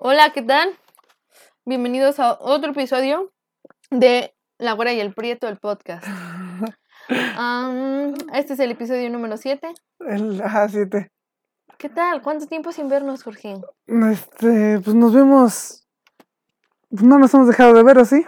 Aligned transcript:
Hola, 0.00 0.30
¿qué 0.32 0.42
tal? 0.42 0.78
Bienvenidos 1.64 2.20
a 2.20 2.38
otro 2.38 2.70
episodio 2.70 3.32
de 3.90 4.32
La 4.56 4.74
Güera 4.74 4.92
y 4.92 5.00
el 5.00 5.12
Prieto, 5.12 5.48
el 5.48 5.58
podcast. 5.58 6.06
Este 8.32 8.52
es 8.52 8.60
el 8.60 8.70
episodio 8.70 9.10
número 9.10 9.36
7. 9.36 9.74
El, 10.06 10.40
ajá, 10.40 10.68
siete. 10.68 11.10
¿Qué 11.78 11.88
tal? 11.88 12.22
¿Cuánto 12.22 12.46
tiempo 12.46 12.70
sin 12.70 12.88
vernos, 12.88 13.24
Jorge? 13.24 13.56
Este, 13.86 14.78
pues 14.78 14.94
nos 14.94 15.12
vemos. 15.12 15.88
pues 16.90 17.02
no 17.02 17.18
nos 17.18 17.34
hemos 17.34 17.48
dejado 17.48 17.74
de 17.74 17.82
ver, 17.82 17.98
¿o 17.98 18.04
sí? 18.04 18.24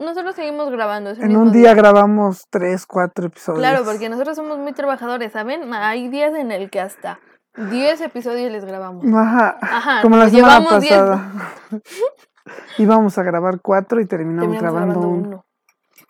Nosotros 0.00 0.34
seguimos 0.34 0.68
grabando. 0.70 1.10
En 1.10 1.36
un 1.36 1.52
día 1.52 1.74
grabamos 1.74 2.48
tres, 2.50 2.86
cuatro 2.86 3.26
episodios. 3.26 3.60
Claro, 3.60 3.84
porque 3.84 4.08
nosotros 4.08 4.34
somos 4.34 4.58
muy 4.58 4.72
trabajadores, 4.72 5.30
¿saben? 5.30 5.72
Hay 5.72 6.08
días 6.08 6.34
en 6.34 6.50
el 6.50 6.70
que 6.70 6.80
hasta 6.80 7.20
10 7.56 8.00
episodios 8.02 8.50
les 8.52 8.64
grabamos. 8.64 9.04
Ajá. 9.14 9.58
Ajá, 9.60 10.02
Como 10.02 10.16
la 10.16 10.28
semana 10.28 10.58
llevamos 10.60 10.80
10. 10.82 10.92
pasada. 10.92 11.32
Íbamos 12.78 13.18
a 13.18 13.22
grabar 13.22 13.60
cuatro 13.60 14.00
y 14.00 14.06
terminamos, 14.06 14.52
Terminamos 14.52 14.72
grabando, 14.72 15.00
grabando 15.00 15.08
uno. 15.18 15.28
uno. 15.28 15.46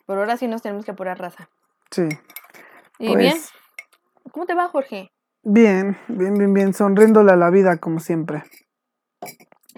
Por 0.07 0.19
ahora 0.19 0.37
sí 0.37 0.47
nos 0.49 0.63
tenemos 0.63 0.85
que 0.85 0.91
apurar 0.91 1.19
raza. 1.19 1.49
Sí. 1.91 2.09
¿Y 2.99 3.07
Pues, 3.09 3.19
bien? 3.19 3.37
¿Cómo 4.33 4.47
te 4.47 4.55
va, 4.55 4.69
Jorge? 4.69 5.11
Bien, 5.43 5.97
bien, 6.09 6.35
bien, 6.35 6.53
bien. 6.53 6.75
Sonriéndole 6.75 7.33
a 7.33 7.37
la 7.37 7.51
vida, 7.51 7.77
como 7.79 8.01
siempre. 8.01 8.43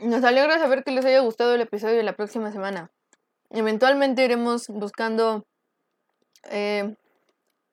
Nos 0.03 0.25
alegra 0.25 0.59
saber 0.59 0.85
que 0.85 0.91
les 0.91 1.05
haya 1.05 1.21
gustado 1.21 1.55
el 1.55 1.61
episodio 1.61 1.97
de 1.97 2.03
la 2.03 2.15
próxima 2.15 2.51
semana. 2.53 2.91
Eventualmente 3.51 4.25
iremos 4.25 4.67
buscando. 4.69 5.45
eh, 6.51 6.95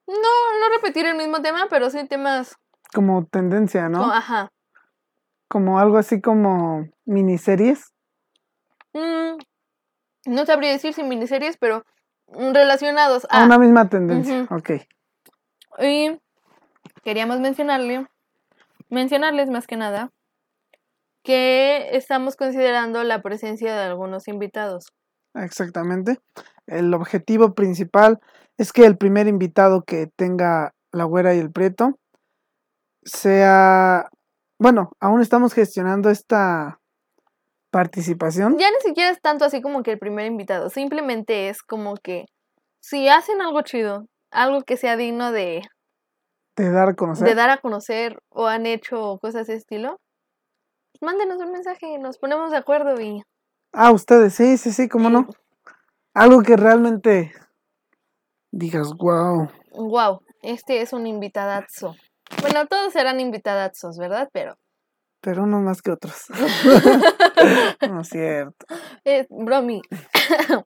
no, 0.08 0.14
no 0.14 0.70
repetir 0.76 1.05
el 1.08 1.16
mismo 1.18 1.41
tema, 1.41 1.68
pero 1.70 1.90
sí 1.90 2.05
temas. 2.08 2.58
Como 2.95 3.26
tendencia, 3.26 3.90
¿no? 3.90 4.09
ajá. 4.09 4.49
Como 5.49 5.80
algo 5.80 5.98
así 5.98 6.22
como 6.22 6.88
miniseries. 7.05 7.94
Mm, 8.94 9.38
no 10.27 10.46
sabría 10.46 10.71
decir 10.71 10.93
si 10.93 11.04
miniseries, 11.04 11.57
pero 11.57 11.84
relacionados 12.27 13.27
A 13.29 13.41
a. 13.43 13.46
una 13.46 13.60
misma 13.60 13.90
tendencia. 13.90 14.48
Ok. 14.49 14.71
Y 15.79 16.18
queríamos 17.04 17.41
mencionarle, 17.41 18.07
mencionarles 18.90 19.49
más 19.49 19.68
que 19.68 19.76
nada, 19.76 20.09
que 21.21 21.90
estamos 21.91 22.37
considerando 22.37 23.04
la 23.04 23.21
presencia 23.21 23.76
de 23.76 23.84
algunos 23.84 24.30
invitados. 24.30 24.85
Exactamente. 25.34 26.20
El 26.65 26.93
objetivo 26.93 27.54
principal 27.54 28.20
es 28.57 28.71
que 28.71 28.85
el 28.85 28.98
primer 28.98 29.27
invitado 29.27 29.84
que 29.84 30.07
tenga 30.15 30.74
la 30.93 31.04
güera 31.04 31.35
y 31.35 31.40
el 31.40 31.52
prieto 31.52 31.99
sea, 33.06 34.10
bueno, 34.60 34.92
aún 35.00 35.22
estamos 35.22 35.54
gestionando 35.54 36.10
esta 36.10 36.80
participación. 37.72 38.58
Ya 38.58 38.70
ni 38.72 38.80
siquiera 38.82 39.10
es 39.12 39.22
tanto 39.22 39.46
así 39.46 39.62
como 39.62 39.84
que 39.84 39.92
el 39.92 40.00
primer 40.00 40.26
invitado, 40.26 40.70
simplemente 40.70 41.50
es 41.50 41.62
como 41.62 41.96
que 41.96 42.26
si 42.80 43.08
hacen 43.10 43.42
algo 43.42 43.62
chido, 43.62 44.06
algo 44.32 44.62
que 44.62 44.78
sea 44.78 44.96
digno 44.98 45.32
de, 45.32 45.62
de 46.56 46.72
dar 46.72 46.90
a 46.90 46.94
conocer. 46.96 47.28
de 47.28 47.36
dar 47.36 47.50
a 47.50 47.58
conocer 47.58 48.18
o 48.30 48.48
han 48.48 48.66
hecho 48.66 49.18
cosas 49.22 49.48
de 49.48 49.54
ese 49.54 49.56
estilo, 49.56 50.00
pues 50.94 51.02
mándenos 51.02 51.40
un 51.40 51.52
mensaje, 51.52 51.98
nos 52.00 52.18
ponemos 52.18 52.52
de 52.52 52.58
acuerdo 52.58 53.00
y 53.02 53.22
Ah, 53.74 53.92
ustedes, 53.92 54.34
sí, 54.34 54.58
sí, 54.58 54.72
sí, 54.72 54.88
cómo 54.88 55.10
no. 55.10 55.28
Algo 56.14 56.42
que 56.44 56.56
realmente 56.56 57.34
digas, 58.52 58.94
wow. 58.98 59.50
wow, 59.74 60.22
este 60.42 60.82
es 60.82 60.94
un 60.94 61.08
invitadazo. 61.08 61.94
Bueno, 62.41 62.65
todos 62.68 62.93
serán 62.93 63.20
invitadazos, 63.20 63.98
¿verdad? 63.98 64.29
Pero 64.31 64.57
Pero 65.22 65.44
unos 65.44 65.62
más 65.62 65.81
que 65.81 65.91
otros. 65.91 66.25
no 67.90 68.01
es 68.01 68.09
cierto. 68.09 68.66
es 69.03 69.28
bromi. 69.29 69.81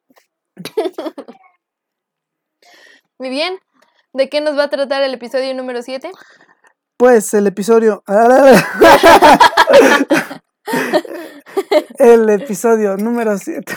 Muy 3.20 3.30
bien. 3.30 3.60
¿De 4.14 4.30
qué 4.30 4.42
nos 4.42 4.58
va 4.58 4.64
a 4.64 4.70
tratar 4.70 5.04
el 5.04 5.14
episodio 5.14 5.54
número 5.54 5.82
7? 5.82 6.12
Pues 6.98 7.34
el 7.34 7.48
episodio. 7.48 8.04
el 12.00 12.30
episodio 12.30 12.98
número 12.98 13.38
7. 13.38 13.74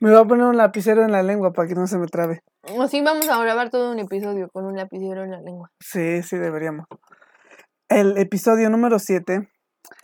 Me 0.00 0.10
voy 0.10 0.20
a 0.20 0.24
poner 0.24 0.46
un 0.46 0.56
lapicero 0.56 1.04
en 1.04 1.12
la 1.12 1.22
lengua 1.22 1.52
para 1.52 1.68
que 1.68 1.74
no 1.74 1.86
se 1.86 1.98
me 1.98 2.06
trabe. 2.06 2.42
O 2.76 2.88
sí, 2.88 3.00
vamos 3.02 3.28
a 3.28 3.38
grabar 3.38 3.70
todo 3.70 3.92
un 3.92 3.98
episodio 3.98 4.48
con 4.50 4.64
un 4.64 4.76
lapicero 4.76 5.24
en 5.24 5.30
la 5.30 5.40
lengua. 5.40 5.70
Sí, 5.80 6.22
sí, 6.22 6.36
deberíamos. 6.36 6.86
El 7.90 8.18
episodio 8.18 8.68
número 8.68 8.98
7 8.98 9.48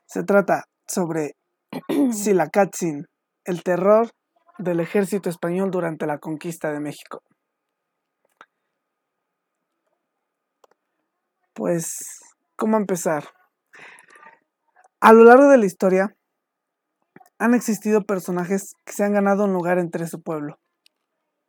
se 0.06 0.22
trata 0.22 0.64
sobre 0.88 1.36
Silacatzin, 2.12 3.04
el 3.44 3.62
terror 3.62 4.08
del 4.56 4.80
ejército 4.80 5.28
español 5.28 5.70
durante 5.70 6.06
la 6.06 6.16
conquista 6.16 6.72
de 6.72 6.80
México. 6.80 7.20
Pues, 11.52 12.20
¿cómo 12.56 12.78
empezar? 12.78 13.24
A 15.00 15.12
lo 15.12 15.24
largo 15.24 15.50
de 15.50 15.58
la 15.58 15.66
historia 15.66 16.16
han 17.38 17.52
existido 17.52 18.06
personajes 18.06 18.72
que 18.86 18.94
se 18.94 19.04
han 19.04 19.12
ganado 19.12 19.44
un 19.44 19.52
lugar 19.52 19.78
entre 19.78 20.06
su 20.06 20.22
pueblo. 20.22 20.58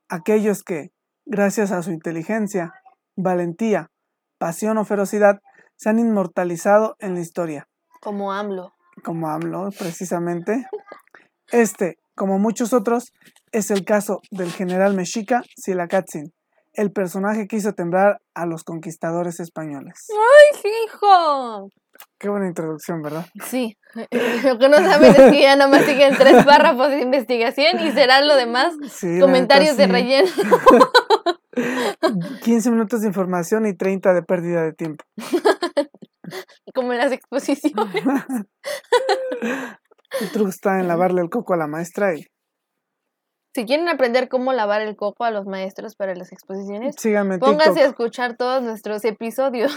Aquellos 0.10 0.64
que, 0.64 0.92
gracias 1.26 1.72
a 1.72 1.82
su 1.82 1.92
inteligencia, 1.92 2.74
valentía, 3.16 3.90
pasión 4.38 4.78
o 4.78 4.84
ferocidad, 4.84 5.40
se 5.78 5.90
han 5.90 6.00
inmortalizado 6.00 6.96
en 7.00 7.16
la 7.16 7.22
historia, 7.22 7.68
Como 8.02 8.32
AMLO. 8.32 8.74
como 9.04 9.28
AMLO 9.30 9.70
precisamente. 9.78 10.66
Este, 11.52 11.98
como 12.16 12.40
muchos 12.40 12.74
otros, 12.74 13.12
es 13.52 13.72
el 13.72 13.86
caso 13.86 14.20
del 14.32 14.52
general 14.52 14.94
mexica 14.96 15.44
Silacatzin, 15.56 16.34
el 16.74 16.92
personaje 16.92 17.48
que 17.48 17.58
hizo 17.58 17.74
temblar 17.74 18.20
a 18.34 18.46
los 18.46 18.64
conquistadores 18.64 19.40
españoles. 19.40 20.08
¡Ay, 20.12 20.72
hijo! 20.86 21.70
Qué 22.18 22.28
buena 22.30 22.48
introducción, 22.48 23.02
¿verdad? 23.02 23.26
Sí. 23.46 23.78
Lo 24.44 24.58
que 24.60 24.68
no 24.70 24.78
saben 24.78 25.12
es 25.12 25.32
que 25.32 25.42
ya 25.42 25.56
nomás 25.56 25.84
siguen 25.86 26.16
tres 26.18 26.44
párrafos 26.46 26.90
de 26.90 27.02
investigación 27.02 27.80
y 27.80 27.92
serán 27.92 28.28
lo 28.28 28.36
demás 28.36 28.74
Sí, 28.90 29.06
la 29.08 29.14
neta, 29.14 29.26
comentarios 29.26 29.78
de 29.78 29.88
relleno. 29.88 30.30
15 32.44 32.72
minutos 32.72 33.02
de 33.02 33.08
información 33.08 33.66
y 33.66 33.74
30 33.74 34.14
de 34.14 34.24
pérdida 34.24 34.64
de 34.64 34.74
tiempo. 34.74 35.04
como 36.74 36.94
en 36.94 37.00
las 37.00 37.12
exposiciones. 37.12 38.04
El 40.22 40.32
truco 40.32 40.50
está 40.50 40.80
en 40.80 40.88
lavarle 40.88 41.22
el 41.22 41.30
coco 41.30 41.54
a 41.54 41.58
la 41.58 41.68
maestra 41.68 42.16
y 42.16 42.26
Si 43.54 43.66
quieren 43.66 43.90
aprender 43.90 44.30
cómo 44.30 44.54
lavar 44.54 44.80
el 44.82 44.96
coco 44.96 45.26
a 45.26 45.32
los 45.32 45.46
maestros 45.46 45.96
para 45.96 46.16
las 46.16 46.32
exposiciones, 46.32 46.96
síganme 46.98 47.38
pónganse 47.38 47.82
a 47.82 47.88
escuchar 47.88 48.38
todos 48.38 48.64
nuestros 48.64 49.04
episodios. 49.04 49.74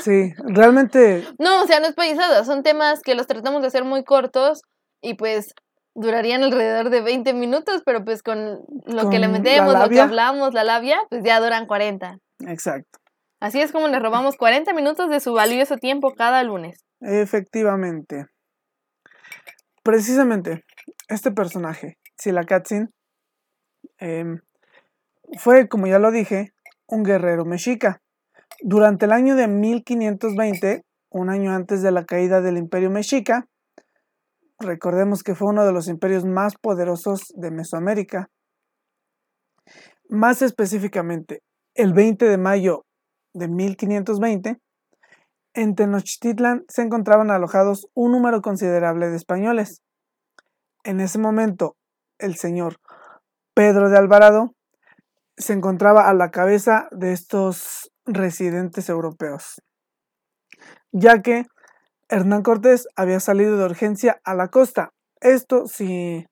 Sí, 0.00 0.32
realmente 0.44 1.26
no, 1.38 1.62
o 1.62 1.66
sea, 1.66 1.80
no 1.80 1.86
es 1.86 1.94
paisada, 1.94 2.44
son 2.44 2.62
temas 2.62 3.00
que 3.02 3.16
los 3.16 3.26
tratamos 3.26 3.62
de 3.62 3.68
hacer 3.68 3.84
muy 3.84 4.04
cortos 4.04 4.62
y 5.02 5.14
pues 5.14 5.54
durarían 5.94 6.42
alrededor 6.42 6.90
de 6.90 7.00
20 7.02 7.34
minutos, 7.34 7.82
pero 7.84 8.04
pues 8.04 8.22
con 8.22 8.60
lo 8.86 9.10
que 9.10 9.18
le 9.18 9.28
metemos, 9.28 9.74
lo 9.78 9.88
que 9.88 10.00
hablamos, 10.00 10.54
la 10.54 10.64
labia, 10.64 10.98
pues 11.08 11.22
ya 11.24 11.40
duran 11.40 11.66
40. 11.66 12.18
Exacto. 12.46 12.98
Así 13.40 13.60
es 13.60 13.72
como 13.72 13.88
les 13.88 14.02
robamos 14.02 14.36
40 14.36 14.72
minutos 14.74 15.08
de 15.08 15.20
su 15.20 15.32
valioso 15.32 15.76
tiempo 15.76 16.14
cada 16.14 16.42
lunes. 16.42 16.84
Efectivamente. 17.00 18.26
Precisamente, 19.82 20.64
este 21.08 21.32
personaje, 21.32 21.96
Silacatzin, 22.18 22.90
em, 23.98 24.40
fue, 25.38 25.68
como 25.68 25.86
ya 25.86 25.98
lo 25.98 26.10
dije, 26.10 26.52
un 26.86 27.02
guerrero 27.02 27.46
mexica. 27.46 28.02
Durante 28.60 29.06
el 29.06 29.12
año 29.12 29.36
de 29.36 29.48
1520, 29.48 30.84
un 31.10 31.30
año 31.30 31.52
antes 31.52 31.82
de 31.82 31.92
la 31.92 32.04
caída 32.04 32.42
del 32.42 32.58
imperio 32.58 32.90
mexica, 32.90 33.46
recordemos 34.60 35.22
que 35.22 35.34
fue 35.34 35.48
uno 35.48 35.64
de 35.64 35.72
los 35.72 35.88
imperios 35.88 36.24
más 36.24 36.54
poderosos 36.56 37.32
de 37.34 37.50
Mesoamérica. 37.50 38.28
Más 40.08 40.42
específicamente, 40.42 41.42
el 41.74 41.92
20 41.92 42.26
de 42.26 42.38
mayo 42.38 42.84
de 43.32 43.48
1520, 43.48 44.58
en 45.54 45.74
Tenochtitlan 45.74 46.64
se 46.68 46.82
encontraban 46.82 47.30
alojados 47.30 47.88
un 47.94 48.12
número 48.12 48.40
considerable 48.40 49.08
de 49.08 49.16
españoles. 49.16 49.82
En 50.84 51.00
ese 51.00 51.18
momento, 51.18 51.76
el 52.18 52.36
señor 52.36 52.76
Pedro 53.54 53.88
de 53.90 53.98
Alvarado 53.98 54.54
se 55.36 55.54
encontraba 55.54 56.08
a 56.08 56.14
la 56.14 56.30
cabeza 56.30 56.88
de 56.92 57.12
estos 57.12 57.90
residentes 58.04 58.88
europeos, 58.88 59.62
ya 60.92 61.22
que 61.22 61.46
Hernán 62.10 62.42
Cortés 62.42 62.88
había 62.96 63.20
salido 63.20 63.56
de 63.56 63.64
urgencia 63.64 64.20
a 64.24 64.34
la 64.34 64.48
costa. 64.48 64.90
Esto, 65.20 65.66
si, 65.66 66.26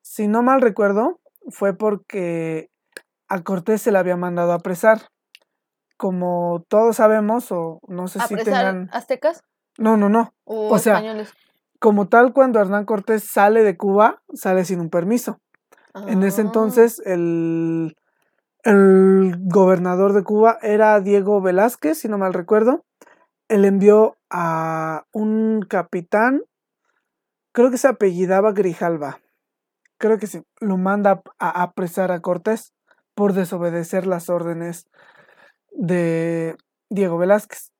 si 0.00 0.28
no 0.28 0.42
mal 0.42 0.60
recuerdo, 0.60 1.20
fue 1.50 1.76
porque 1.76 2.68
a 3.28 3.42
Cortés 3.42 3.82
se 3.82 3.90
le 3.90 3.98
había 3.98 4.16
mandado 4.16 4.52
apresar. 4.52 5.08
Como 5.96 6.64
todos 6.68 6.96
sabemos, 6.96 7.50
o 7.50 7.80
no 7.88 8.06
sé 8.08 8.20
si 8.20 8.34
¿Apresar 8.34 8.44
tengan... 8.44 8.88
aztecas 8.92 9.42
No, 9.78 9.96
no, 9.96 10.08
no. 10.08 10.32
o, 10.44 10.68
O 10.72 10.78
sea, 10.78 10.94
españoles? 10.94 11.32
como 11.80 12.08
tal, 12.08 12.32
cuando 12.32 12.60
Hernán 12.60 12.84
Cortés 12.84 13.24
sale 13.24 13.62
de 13.62 13.76
Cuba, 13.76 14.22
sale 14.34 14.64
sin 14.64 14.80
un 14.80 14.88
permiso. 14.90 15.38
En 16.06 16.22
ese 16.22 16.40
Ah, 16.40 16.44
entonces, 16.44 17.02
el, 17.04 17.96
el 18.64 19.34
gobernador 19.42 20.12
de 20.12 20.22
Cuba 20.22 20.58
era 20.62 21.00
Diego 21.00 21.40
Velázquez, 21.42 21.98
si 21.98 22.08
no 22.08 22.18
mal 22.18 22.32
recuerdo. 22.32 22.84
Él 23.52 23.66
envió 23.66 24.16
a 24.30 25.04
un 25.12 25.60
capitán, 25.68 26.40
creo 27.52 27.70
que 27.70 27.76
se 27.76 27.86
apellidaba 27.86 28.52
Grijalva. 28.52 29.20
Creo 29.98 30.16
que 30.18 30.26
sí, 30.26 30.42
lo 30.58 30.78
manda 30.78 31.20
a 31.38 31.62
apresar 31.62 32.12
a 32.12 32.22
Cortés 32.22 32.72
por 33.14 33.34
desobedecer 33.34 34.06
las 34.06 34.30
órdenes 34.30 34.86
de 35.70 36.56
Diego 36.88 37.18
Velázquez. 37.18 37.72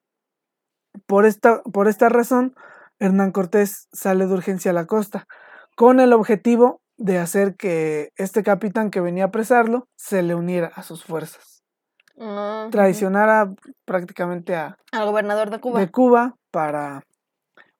Por 1.06 1.24
esta, 1.24 1.62
por 1.62 1.88
esta 1.88 2.10
razón, 2.10 2.54
Hernán 2.98 3.32
Cortés 3.32 3.88
sale 3.94 4.26
de 4.26 4.34
urgencia 4.34 4.72
a 4.72 4.74
la 4.74 4.84
costa, 4.84 5.26
con 5.74 6.00
el 6.00 6.12
objetivo 6.12 6.82
de 6.98 7.16
hacer 7.16 7.56
que 7.56 8.12
este 8.16 8.42
capitán 8.42 8.90
que 8.90 9.00
venía 9.00 9.24
a 9.24 9.28
apresarlo 9.28 9.88
se 9.96 10.22
le 10.22 10.34
uniera 10.34 10.70
a 10.74 10.82
sus 10.82 11.02
fuerzas. 11.02 11.51
Ah. 12.20 12.68
Traicionara 12.70 13.52
prácticamente 13.84 14.54
a 14.54 14.76
Al 14.92 15.06
gobernador 15.06 15.50
de 15.50 15.60
Cuba. 15.60 15.80
de 15.80 15.90
Cuba 15.90 16.36
para 16.50 17.02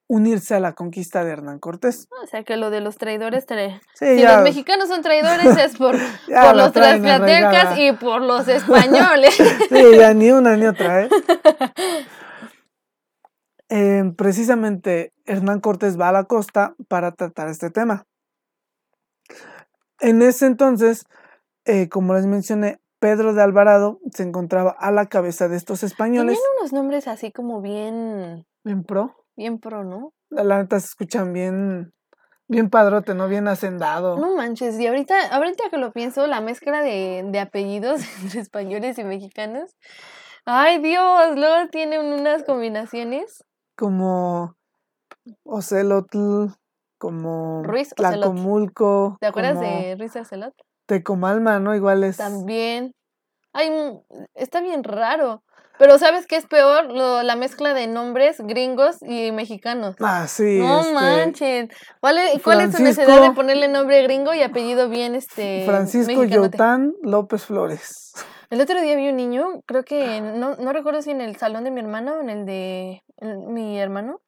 unirse 0.08 0.54
a 0.54 0.60
la 0.60 0.74
conquista 0.74 1.24
de 1.24 1.30
Hernán 1.32 1.58
Cortés. 1.58 2.06
O 2.22 2.26
sea 2.26 2.42
que 2.44 2.56
lo 2.58 2.68
de 2.70 2.80
los 2.82 2.98
traidores, 2.98 3.46
tra- 3.46 3.80
Sí, 3.94 4.16
si 4.16 4.20
ya, 4.20 4.34
los 4.36 4.44
mexicanos 4.44 4.88
son 4.88 5.00
traidores 5.00 5.56
es 5.56 5.76
por, 5.78 5.96
por 6.26 6.56
los 6.56 6.72
tlaxcaltecas 6.72 7.78
y 7.78 7.92
por 7.92 8.20
los 8.20 8.46
españoles. 8.48 9.34
Sí, 9.34 9.96
ya 9.98 10.12
ni 10.12 10.30
una 10.30 10.54
ni 10.56 10.66
otra, 10.66 11.02
¿eh? 11.04 11.08
Em, 13.68 14.14
precisamente 14.14 15.14
Hernán 15.24 15.60
Cortés 15.60 15.98
va 15.98 16.10
a 16.10 16.12
la 16.12 16.24
costa 16.24 16.74
para 16.88 17.12
tratar 17.12 17.48
este 17.48 17.70
tema. 17.70 18.04
En 19.98 20.20
ese 20.20 20.44
entonces, 20.44 21.04
eh, 21.64 21.88
como 21.88 22.12
les 22.12 22.26
mencioné, 22.26 22.81
Pedro 23.02 23.34
de 23.34 23.42
Alvarado 23.42 23.98
se 24.12 24.22
encontraba 24.22 24.70
a 24.70 24.92
la 24.92 25.06
cabeza 25.06 25.48
de 25.48 25.56
estos 25.56 25.82
españoles 25.82 26.38
Tenían 26.38 26.58
unos 26.60 26.72
nombres 26.72 27.08
así 27.08 27.32
como 27.32 27.60
bien, 27.60 28.46
en 28.64 28.84
pro. 28.84 29.16
bien 29.34 29.58
pro, 29.58 29.82
¿no? 29.82 30.12
La 30.30 30.62
neta 30.62 30.78
se 30.78 30.86
escuchan 30.86 31.32
bien, 31.32 31.92
bien 32.46 32.70
padrote, 32.70 33.14
¿no? 33.14 33.26
Bien 33.26 33.48
hacendado. 33.48 34.18
No 34.20 34.36
manches, 34.36 34.78
y 34.78 34.86
ahorita, 34.86 35.34
ahorita 35.34 35.64
que 35.68 35.78
lo 35.78 35.90
pienso, 35.90 36.28
la 36.28 36.40
mezcla 36.40 36.80
de, 36.80 37.24
de 37.26 37.40
apellidos 37.40 38.02
entre 38.22 38.38
españoles 38.38 38.96
y 38.98 39.02
mexicanos. 39.02 39.74
Ay 40.44 40.78
Dios, 40.80 41.34
luego 41.34 41.70
tienen 41.72 42.06
unas 42.06 42.44
combinaciones. 42.44 43.42
Como 43.76 44.54
Ocelotl, 45.42 46.52
como 46.98 47.64
Ruiz 47.64 47.94
Ocelot. 47.98 48.20
Tlacomulco, 48.20 49.16
¿Te 49.20 49.26
acuerdas 49.26 49.54
como 49.54 49.68
de 49.68 49.96
Ruiz 49.96 50.14
Arcelot? 50.14 50.54
Tecomalma, 50.86 51.58
¿no? 51.58 51.74
Igual 51.74 52.04
es. 52.04 52.16
También. 52.16 52.94
Ay, 53.52 53.70
mm, 53.70 54.00
está 54.34 54.60
bien 54.60 54.84
raro. 54.84 55.42
Pero 55.78 55.98
¿sabes 55.98 56.26
qué 56.26 56.36
es 56.36 56.46
peor? 56.46 56.92
Lo- 56.92 57.22
la 57.22 57.34
mezcla 57.34 57.74
de 57.74 57.86
nombres 57.86 58.40
gringos 58.40 58.98
y 59.02 59.32
mexicanos. 59.32 59.96
Ah, 60.00 60.28
sí. 60.28 60.58
no 60.58 60.80
este, 60.80 60.92
manchen. 60.92 61.70
¿Cuál 62.00 62.18
es, 62.18 62.42
cuál 62.42 62.60
es 62.60 62.76
su 62.76 62.82
necesidad 62.82 63.22
de 63.22 63.32
ponerle 63.32 63.68
nombre 63.68 64.02
gringo 64.02 64.32
y 64.34 64.42
apellido 64.42 64.88
bien 64.88 65.14
este 65.14 65.64
Francisco? 65.66 66.24
Yoután 66.24 66.94
López 67.02 67.46
Flores. 67.46 68.12
El 68.50 68.60
otro 68.60 68.80
día 68.82 68.94
vi 68.96 69.08
un 69.08 69.16
niño, 69.16 69.62
creo 69.64 69.82
que 69.82 70.20
no, 70.20 70.56
no 70.56 70.72
recuerdo 70.74 71.00
si 71.00 71.10
en 71.10 71.22
el 71.22 71.36
salón 71.36 71.64
de 71.64 71.70
mi 71.70 71.80
hermano 71.80 72.16
o 72.16 72.20
en 72.20 72.28
el 72.28 72.44
de 72.44 73.02
mi 73.22 73.80
hermano, 73.80 74.20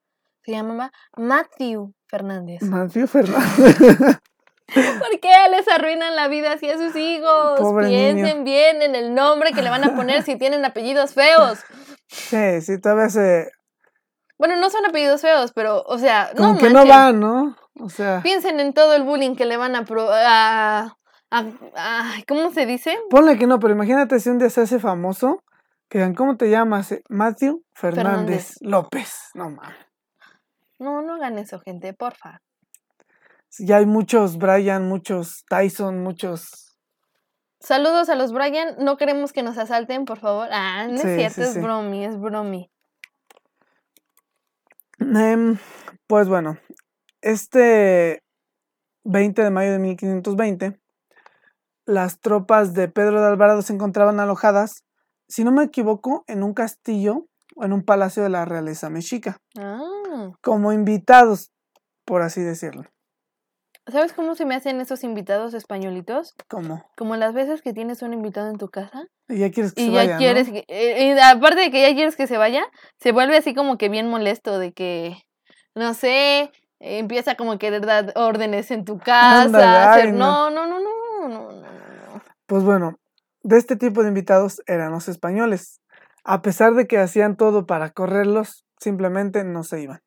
se 0.43 0.53
llamaba 0.53 0.93
Matthew 1.17 1.93
Fernández. 2.09 2.63
Matthew 2.63 3.07
Fernández. 3.07 3.77
¿Por 4.75 5.21
qué 5.21 5.31
les 5.51 5.69
arruinan 5.69 6.17
la 6.17 6.29
vida 6.29 6.53
así 6.53 6.69
a 6.71 6.79
sus 6.79 6.97
hijos? 6.97 7.61
Pobre 7.61 7.89
Piensen 7.89 8.39
niño. 8.39 8.45
bien 8.45 8.83
en 8.83 8.95
el 8.95 9.15
nombre 9.15 9.53
que 9.53 9.63
le 9.63 9.71
van 9.71 9.85
a 9.85 9.95
poner 9.95 10.23
si 10.23 10.37
tienen 10.37 10.65
apellidos 10.65 11.15
feos. 11.15 11.59
sí, 12.09 12.61
sí, 12.63 12.81
todavía 12.81 13.09
se. 13.11 13.51
Bueno, 14.39 14.57
no 14.57 14.69
son 14.71 14.85
apellidos 14.87 15.21
feos, 15.21 15.53
pero, 15.55 15.83
o 15.87 15.99
sea, 15.99 16.31
Como 16.37 16.55
no 16.55 16.59
que 16.59 16.69
no 16.71 16.85
manchen. 16.87 16.91
va, 16.91 17.13
¿no? 17.13 17.57
O 17.81 17.89
sea, 17.89 18.21
Piensen 18.23 18.59
en 18.61 18.73
todo 18.73 18.95
el 18.95 19.03
bullying 19.05 19.37
que 19.37 19.45
le 19.47 19.57
van 19.57 19.77
a... 19.77 19.85
pro- 19.85 20.11
a, 20.13 20.97
a- 21.31 21.45
a- 21.77 22.13
¿Cómo 22.27 22.51
se 22.53 22.67
dice? 22.67 22.99
ponle 23.11 23.39
que 23.39 23.47
no, 23.47 23.59
pero 23.61 23.75
imagínate 23.75 24.19
si 24.21 24.31
un 24.31 24.39
día 24.39 24.51
se 24.51 24.63
hace 24.63 24.79
famoso. 24.81 25.43
Que 25.89 25.99
digan, 25.99 26.15
¿cómo 26.15 26.37
te 26.37 26.51
llamas? 26.51 26.91
Eh, 26.93 27.03
Matthew 27.09 27.63
Fernández, 27.75 28.05
Fernández. 28.05 28.55
López. 28.61 29.15
No 29.35 29.51
mames. 29.51 29.77
No, 30.79 31.03
no 31.03 31.15
hagan 31.15 31.39
eso, 31.39 31.61
gente, 31.61 31.93
porfa. 31.95 32.41
Ya 33.59 33.77
hay 33.77 33.87
muchos 33.87 34.39
Brian, 34.39 34.89
muchos 34.89 35.45
Tyson, 35.49 36.03
muchos. 36.03 36.77
Saludos 37.61 38.09
a 38.09 38.15
los 38.15 38.33
Brian. 38.33 38.77
No 38.79 38.97
queremos 38.97 39.33
que 39.33 39.43
nos 39.43 39.59
asalten, 39.59 40.05
por 40.05 40.19
favor. 40.19 40.49
Ah, 40.53 40.87
no 40.89 40.99
Sí, 40.99 41.09
es 41.09 41.17
cierto, 41.17 41.35
sí, 41.37 41.43
es 41.43 41.53
sí. 41.55 41.61
bromi, 41.61 42.05
es 42.05 42.19
bromi. 42.19 42.71
Em, 44.99 45.59
pues 46.07 46.29
bueno, 46.29 46.59
este 47.21 48.23
20 49.05 49.43
de 49.43 49.51
mayo 49.51 49.73
de 49.73 49.79
1520, 49.79 50.81
las 51.87 52.21
tropas 52.21 52.75
de 52.75 52.89
Pedro 52.89 53.21
de 53.21 53.27
Alvarado 53.27 53.63
se 53.63 53.73
encontraban 53.73 54.21
alojadas, 54.21 54.85
si 55.29 55.45
no 55.45 55.53
me 55.53 55.65
equivoco, 55.65 56.25
en 56.27 56.43
un 56.43 56.55
castillo 56.55 57.27
o 57.57 57.65
en 57.65 57.73
un 57.73 57.85
palacio 57.85 58.23
de 58.23 58.31
la 58.31 58.45
realeza 58.45 58.89
mexica, 58.91 59.39
Ah, 59.59 60.31
como 60.43 60.73
invitados, 60.73 61.51
por 62.05 62.23
así 62.23 62.41
decirlo. 62.41 62.85
¿Sabes 63.91 64.13
cómo 64.13 64.35
se 64.35 64.45
me 64.45 64.55
hacen 64.55 64.81
esos 64.81 65.05
invitados 65.05 65.55
españolitos? 65.55 66.35
Como, 66.49 66.85
Como 66.97 67.17
las 67.17 67.35
veces 67.35 67.63
que 67.63 67.73
tienes 67.73 68.03
un 68.03 68.13
invitado 68.13 68.51
en 68.51 68.59
tu 68.59 68.69
casa 68.69 69.07
y 69.29 69.39
ya 69.39 69.51
quieres 69.51 69.73
que 69.75 69.83
y 69.83 69.87
se 69.87 69.93
ya 69.93 69.99
vaya, 69.99 70.13
¿no? 70.15 70.19
quieres 70.19 70.49
que, 70.51 70.65
eh, 70.69 71.15
y 71.15 71.19
aparte 71.19 71.61
de 71.61 71.71
que 71.71 71.83
ya 71.83 71.95
quieres 71.95 72.17
que 72.17 72.27
se 72.27 72.37
vaya, 72.37 72.65
se 72.99 73.13
vuelve 73.13 73.37
así 73.37 73.55
como 73.55 73.79
que 73.79 73.89
bien 73.89 74.09
molesto 74.09 74.59
de 74.59 74.73
que, 74.73 75.17
no 75.75 75.95
sé, 75.95 76.53
empieza 76.81 77.35
como 77.37 77.53
a 77.53 77.59
querer 77.59 77.85
dar 77.87 78.13
órdenes 78.17 78.71
en 78.71 78.85
tu 78.85 78.99
casa, 78.99 79.93
hacer, 79.93 80.07
ay, 80.07 80.13
no, 80.13 80.51
no. 80.51 80.67
no, 80.67 80.81
no, 80.81 80.81
no, 80.81 81.29
no, 81.29 81.53
no, 81.53 81.63
no. 81.63 82.23
Pues 82.47 82.63
bueno, 82.63 82.99
de 83.43 83.59
este 83.59 83.77
tipo 83.77 84.03
de 84.03 84.09
invitados 84.09 84.63
eran 84.67 84.93
los 84.93 85.09
españoles. 85.09 85.81
A 86.25 86.43
pesar 86.43 86.75
de 86.75 86.87
que 86.87 86.99
hacían 86.99 87.37
todo 87.37 87.67
para 87.67 87.91
correrlos, 87.91 88.65
simplemente 88.79 89.45
no 89.45 89.63
se 89.63 89.83
iban. 89.83 90.01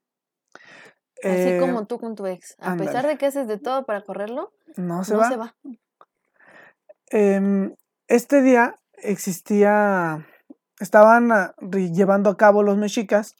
Así 1.24 1.50
Eh, 1.50 1.58
como 1.60 1.86
tú 1.86 2.00
con 2.00 2.16
tu 2.16 2.26
ex. 2.28 2.56
A 2.60 2.76
pesar 2.76 3.08
de 3.08 3.18
que 3.18 3.26
haces 3.26 3.48
de 3.48 3.58
todo 3.58 3.86
para 3.86 4.02
correrlo, 4.02 4.52
no 4.76 5.04
se 5.04 5.14
no 5.14 5.20
va. 5.20 5.30
se 5.30 5.38
va. 5.38 5.56
Em, 7.10 7.76
este 8.08 8.42
día 8.42 8.80
existía, 8.94 10.26
estaban 10.80 11.32
ah, 11.32 11.56
llevando 11.62 12.30
a 12.30 12.38
cabo 12.38 12.64
los 12.64 12.78
mexicas 12.78 13.36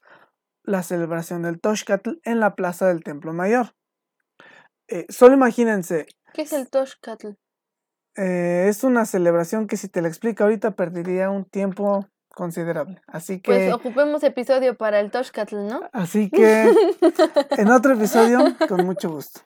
la 0.62 0.82
celebración 0.82 1.42
del 1.42 1.60
Toshcatl 1.60 2.18
en 2.24 2.40
la 2.40 2.54
plaza 2.54 2.86
del 2.88 3.02
Templo 3.02 3.32
Mayor. 3.32 3.74
Eh, 4.88 5.06
solo 5.08 5.34
imagínense, 5.34 6.06
¿Qué 6.34 6.42
es 6.42 6.52
el 6.52 6.68
Toshcatl? 6.68 7.30
eh, 8.16 8.66
es 8.68 8.84
una 8.84 9.06
celebración 9.06 9.66
que 9.66 9.76
si 9.76 9.88
te 9.88 10.02
la 10.02 10.08
explico 10.08 10.44
ahorita 10.44 10.72
perdería 10.72 11.30
un 11.30 11.44
tiempo 11.44 12.06
considerable. 12.38 13.02
Así 13.06 13.40
que, 13.40 13.50
Pues 13.52 13.74
ocupemos 13.74 14.22
episodio 14.22 14.76
para 14.76 15.00
el 15.00 15.10
Toshcatl, 15.10 15.66
¿no? 15.66 15.80
así 15.92 16.30
que 16.30 16.70
en 17.58 17.68
otro 17.70 17.92
episodio, 17.94 18.38
con 18.68 18.86
mucho 18.86 19.10
gusto. 19.10 19.40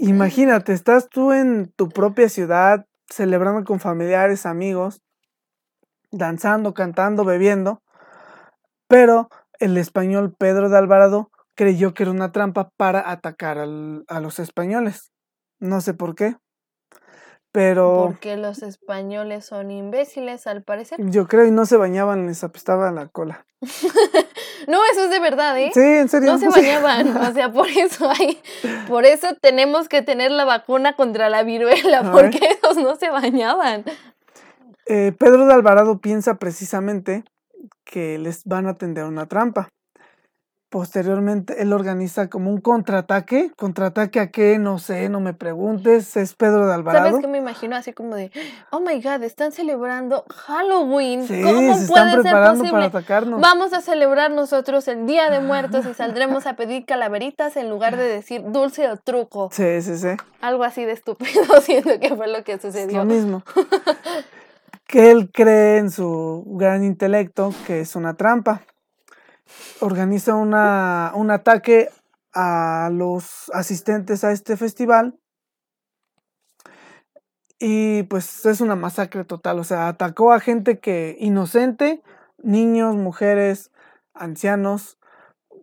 Imagínate, 0.00 0.72
estás 0.72 1.08
tú 1.08 1.32
en 1.32 1.70
tu 1.76 1.88
propia 1.88 2.28
ciudad, 2.28 2.86
celebrando 3.08 3.64
con 3.64 3.80
familiares, 3.80 4.46
amigos, 4.46 5.02
danzando, 6.10 6.72
cantando, 6.74 7.24
bebiendo, 7.24 7.82
pero 8.88 9.28
el 9.58 9.76
español 9.76 10.34
Pedro 10.38 10.68
de 10.68 10.78
Alvarado 10.78 11.30
creyó 11.54 11.92
que 11.94 12.04
era 12.04 12.12
una 12.12 12.32
trampa 12.32 12.70
para 12.76 13.10
atacar 13.10 13.58
al- 13.58 14.04
a 14.08 14.20
los 14.20 14.38
españoles. 14.38 15.10
No 15.58 15.80
sé 15.80 15.94
por 15.94 16.14
qué, 16.14 16.36
pero 17.56 18.08
Porque 18.08 18.36
los 18.36 18.62
españoles 18.62 19.46
son 19.46 19.70
imbéciles, 19.70 20.46
al 20.46 20.62
parecer. 20.62 20.98
yo 21.00 21.26
creo 21.26 21.46
y 21.46 21.50
no 21.50 21.64
se 21.64 21.78
bañaban, 21.78 22.26
les 22.26 22.44
apestaba 22.44 22.92
la 22.92 23.08
cola. 23.08 23.46
No, 24.68 24.78
eso 24.90 25.04
es 25.04 25.10
de 25.10 25.20
verdad, 25.20 25.56
¿eh? 25.60 25.70
Sí, 25.72 25.80
en 25.80 26.08
serio. 26.08 26.32
No 26.32 26.38
se 26.38 26.48
bañaban, 26.60 27.16
o 27.16 27.32
sea, 27.32 27.52
por 27.52 27.68
eso 27.68 28.10
hay, 28.10 28.40
por 28.88 29.04
eso 29.04 29.28
tenemos 29.40 29.88
que 29.88 30.02
tener 30.02 30.32
la 30.32 30.44
vacuna 30.44 30.94
contra 30.96 31.28
la 31.28 31.44
viruela, 31.44 32.00
Ay. 32.02 32.10
porque 32.10 32.40
esos 32.50 32.76
no 32.78 32.96
se 32.96 33.08
bañaban. 33.10 33.84
Eh, 34.86 35.12
Pedro 35.16 35.46
de 35.46 35.52
Alvarado 35.54 35.98
piensa 36.00 36.36
precisamente 36.36 37.22
que 37.84 38.18
les 38.18 38.44
van 38.44 38.66
a 38.66 38.74
tender 38.76 39.04
una 39.04 39.26
trampa. 39.26 39.68
Posteriormente, 40.76 41.62
él 41.62 41.72
organiza 41.72 42.28
como 42.28 42.50
un 42.50 42.60
contraataque. 42.60 43.50
¿Contraataque 43.56 44.20
a 44.20 44.30
qué? 44.30 44.58
No 44.58 44.78
sé, 44.78 45.08
no 45.08 45.20
me 45.20 45.32
preguntes. 45.32 46.18
Es 46.18 46.34
Pedro 46.34 46.66
de 46.66 46.74
Alvarado. 46.74 47.06
¿Sabes 47.06 47.22
qué 47.22 47.28
me 47.28 47.38
imagino? 47.38 47.76
Así 47.76 47.94
como 47.94 48.14
de, 48.14 48.30
oh 48.68 48.80
my 48.80 49.00
god, 49.00 49.22
están 49.22 49.52
celebrando 49.52 50.26
Halloween. 50.28 51.26
Sí, 51.26 51.40
¿Cómo 51.42 51.74
se 51.78 51.84
están 51.84 51.86
puede 52.10 52.10
ser 52.10 52.20
preparando 52.20 52.58
posible? 52.58 52.72
para 52.72 52.84
atacarnos. 52.88 53.40
Vamos 53.40 53.72
a 53.72 53.80
celebrar 53.80 54.30
nosotros 54.32 54.86
el 54.88 55.06
Día 55.06 55.30
de 55.30 55.40
Muertos 55.46 55.86
y 55.86 55.94
saldremos 55.94 56.46
a 56.46 56.56
pedir 56.56 56.84
calaveritas 56.84 57.56
en 57.56 57.70
lugar 57.70 57.96
de 57.96 58.04
decir 58.04 58.42
dulce 58.46 58.86
o 58.90 58.98
truco. 58.98 59.48
Sí, 59.52 59.80
sí, 59.80 59.96
sí. 59.96 60.10
Algo 60.42 60.62
así 60.62 60.84
de 60.84 60.92
estúpido, 60.92 61.42
siento 61.62 61.98
que 61.98 62.14
fue 62.14 62.26
lo 62.28 62.44
que 62.44 62.52
Es 62.52 62.60
sucedió. 62.60 62.98
lo 62.98 63.04
mismo. 63.06 63.42
que 64.86 65.10
él 65.10 65.30
cree 65.32 65.78
en 65.78 65.90
su 65.90 66.44
gran 66.46 66.84
intelecto 66.84 67.54
que 67.66 67.80
es 67.80 67.96
una 67.96 68.12
trampa. 68.12 68.60
Organiza 69.80 70.34
una, 70.34 71.12
un 71.14 71.30
ataque 71.30 71.90
a 72.32 72.90
los 72.92 73.50
asistentes 73.52 74.24
a 74.24 74.32
este 74.32 74.56
festival. 74.56 75.18
Y 77.58 78.02
pues 78.04 78.44
es 78.44 78.60
una 78.60 78.76
masacre 78.76 79.24
total. 79.24 79.58
O 79.58 79.64
sea, 79.64 79.88
atacó 79.88 80.32
a 80.32 80.40
gente 80.40 80.78
que 80.78 81.16
inocente, 81.18 82.02
niños, 82.42 82.94
mujeres, 82.94 83.70
ancianos, 84.12 84.98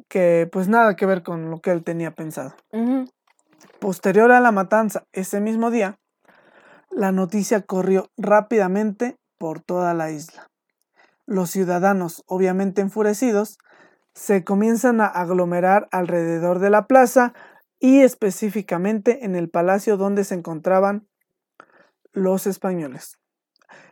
que 0.10 0.50
pues 0.52 0.68
nada 0.68 0.96
que 0.96 1.06
ver 1.06 1.24
con 1.24 1.50
lo 1.50 1.60
que 1.62 1.72
él 1.72 1.84
tenía 1.84 2.12
pensado. 2.12 2.56
Posterior 3.80 4.32
a 4.32 4.40
la 4.40 4.52
matanza, 4.52 5.06
ese 5.12 5.40
mismo 5.40 5.72
día, 5.72 6.00
la 6.90 7.12
noticia 7.12 7.62
corrió 7.62 8.10
rápidamente 8.18 9.18
por 9.38 9.62
toda 9.62 9.94
la 9.94 10.12
isla. 10.12 10.48
Los 11.26 11.52
ciudadanos, 11.52 12.24
obviamente 12.28 12.82
enfurecidos, 12.82 13.58
se 14.14 14.44
comienzan 14.44 15.02
a 15.02 15.08
aglomerar 15.08 15.88
alrededor 15.92 16.60
de 16.60 16.70
la 16.70 16.88
plaza 16.88 17.34
y 17.80 18.02
específicamente 18.02 19.26
en 19.26 19.36
el 19.36 19.50
palacio 19.50 19.98
donde 19.98 20.24
se 20.24 20.36
encontraban 20.36 21.08
los 22.14 22.48
españoles. 22.48 23.18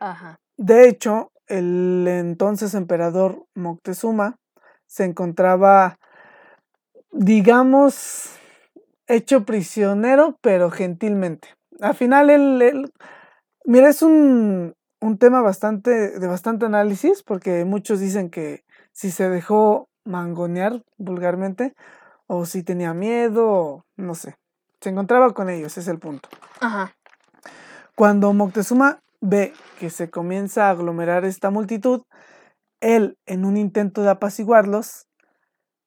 Ajá. 0.00 0.40
De 0.56 0.88
hecho, 0.88 1.32
el 1.46 2.06
entonces 2.08 2.74
emperador 2.74 3.44
Moctezuma 3.54 4.36
se 4.86 5.04
encontraba, 5.04 5.98
digamos, 7.10 8.30
hecho 9.06 9.44
prisionero, 9.44 10.38
pero 10.40 10.70
gentilmente. 10.70 11.48
Al 11.80 11.94
final, 11.94 12.30
él, 12.30 12.62
él- 12.62 12.92
mira, 13.64 13.88
es 13.88 14.02
un, 14.02 14.74
un 15.00 15.18
tema 15.18 15.42
bastante, 15.42 16.18
de 16.18 16.26
bastante 16.26 16.66
análisis, 16.66 17.22
porque 17.22 17.64
muchos 17.64 18.00
dicen 18.00 18.30
que 18.30 18.64
si 18.92 19.10
se 19.10 19.28
dejó 19.28 19.88
mangonear 20.04 20.82
vulgarmente, 20.98 21.74
o 22.26 22.46
si 22.46 22.62
tenía 22.62 22.94
miedo, 22.94 23.84
no 23.96 24.14
sé. 24.14 24.36
Se 24.80 24.90
encontraba 24.90 25.32
con 25.32 25.50
ellos, 25.50 25.72
ese 25.72 25.80
es 25.80 25.88
el 25.88 25.98
punto. 25.98 26.28
Ajá. 26.60 26.94
Cuando 27.94 28.32
Moctezuma 28.32 29.00
ve 29.20 29.52
que 29.78 29.90
se 29.90 30.10
comienza 30.10 30.66
a 30.66 30.70
aglomerar 30.70 31.24
esta 31.24 31.50
multitud, 31.50 32.02
él, 32.80 33.16
en 33.26 33.44
un 33.44 33.56
intento 33.56 34.02
de 34.02 34.10
apaciguarlos, 34.10 35.06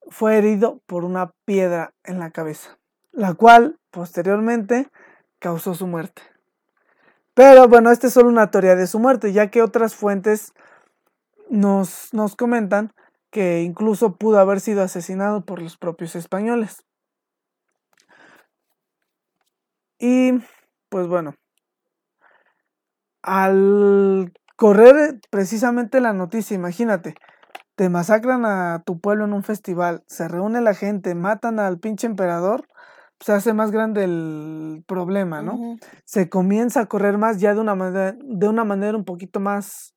fue 0.07 0.38
herido 0.38 0.81
por 0.86 1.03
una 1.03 1.31
piedra 1.45 1.93
en 2.03 2.19
la 2.19 2.31
cabeza, 2.31 2.77
la 3.12 3.34
cual 3.34 3.79
posteriormente 3.91 4.89
causó 5.39 5.74
su 5.74 5.88
muerte. 5.88 6.22
Pero 7.34 7.67
bueno, 7.67 7.91
esta 7.91 8.07
es 8.07 8.13
solo 8.13 8.29
una 8.29 8.50
teoría 8.50 8.75
de 8.75 8.88
su 8.88 9.00
muerte, 9.00 9.34
ya 9.34 9.51
que 9.51 9.62
otras 9.62 9.95
fuentes 9.95 10.53
nos, 11.50 12.13
nos 12.13 12.36
comentan 12.36 12.93
que 13.36 13.63
incluso 13.63 14.15
pudo 14.15 14.39
haber 14.39 14.62
sido 14.62 14.82
asesinado 14.82 15.44
por 15.44 15.62
los 15.62 15.75
propios 15.75 16.15
españoles. 16.15 16.86
Y 20.00 20.39
pues 20.88 21.08
bueno, 21.10 21.36
al 23.22 24.32
correr 24.56 25.20
precisamente 25.30 26.00
la 26.00 26.13
noticia, 26.13 26.56
imagínate, 26.56 27.15
te 27.75 27.89
masacran 27.89 28.46
a 28.46 28.84
tu 28.86 29.01
pueblo 29.01 29.25
en 29.25 29.34
un 29.34 29.44
festival, 29.44 30.06
se 30.08 30.30
reúne 30.30 30.62
la 30.62 30.74
gente, 30.74 31.13
matan 31.13 31.60
al 31.60 31.77
pinche 31.77 32.08
emperador, 32.08 32.65
se 33.20 33.34
hace 33.34 33.51
más 33.51 33.72
grande 33.72 34.06
el 34.06 34.86
problema, 34.88 35.42
¿no? 35.42 35.75
Se 36.06 36.30
comienza 36.30 36.80
a 36.80 36.86
correr 36.86 37.18
más 37.18 37.42
ya 37.42 37.54
de 37.54 37.60
una 37.60 37.75
manera, 37.75 38.15
de 38.18 38.48
una 38.48 38.63
manera 38.63 38.98
un 38.98 39.04
poquito 39.04 39.42
más 39.42 39.95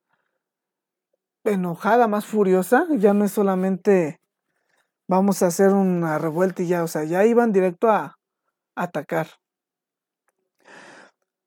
enojada, 1.48 2.08
más 2.08 2.26
furiosa, 2.26 2.86
ya 2.90 3.14
no 3.14 3.24
es 3.24 3.32
solamente 3.32 4.20
vamos 5.08 5.42
a 5.42 5.46
hacer 5.46 5.72
una 5.72 6.18
revuelta 6.18 6.62
y 6.62 6.68
ya, 6.68 6.84
o 6.84 6.88
sea, 6.88 7.04
ya 7.04 7.24
iban 7.24 7.52
directo 7.52 7.90
a 7.90 8.16
atacar. 8.76 9.28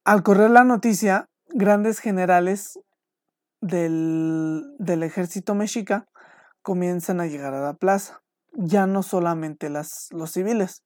Al 0.03 0.23
correr 0.23 0.49
la 0.49 0.63
noticia, 0.63 1.29
grandes 1.49 1.99
generales 1.99 2.79
del, 3.61 4.63
del 4.79 5.03
ejército 5.03 5.53
mexica 5.53 6.07
comienzan 6.63 7.21
a 7.21 7.27
llegar 7.27 7.53
a 7.53 7.61
la 7.61 7.73
plaza, 7.73 8.21
ya 8.53 8.87
no 8.87 9.03
solamente 9.03 9.69
las, 9.69 10.07
los 10.11 10.31
civiles. 10.31 10.83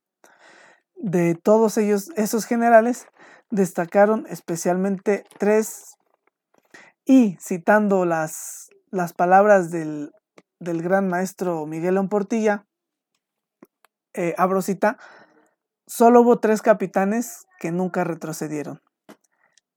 De 0.96 1.36
todos 1.36 1.78
ellos, 1.78 2.10
esos 2.16 2.46
generales, 2.46 3.08
destacaron 3.50 4.26
especialmente 4.30 5.24
tres 5.40 5.96
y 7.06 7.38
citando 7.40 8.06
las, 8.06 8.65
las 8.96 9.12
palabras 9.12 9.72
del, 9.72 10.14
del 10.60 10.82
gran 10.82 11.10
maestro 11.10 11.66
Miguel 11.66 12.00
Portilla, 12.08 12.66
eh, 14.14 14.34
solo 15.86 16.22
hubo 16.22 16.40
tres 16.40 16.62
capitanes 16.62 17.46
que 17.60 17.72
nunca 17.72 18.06
retrocedieron. 18.06 18.82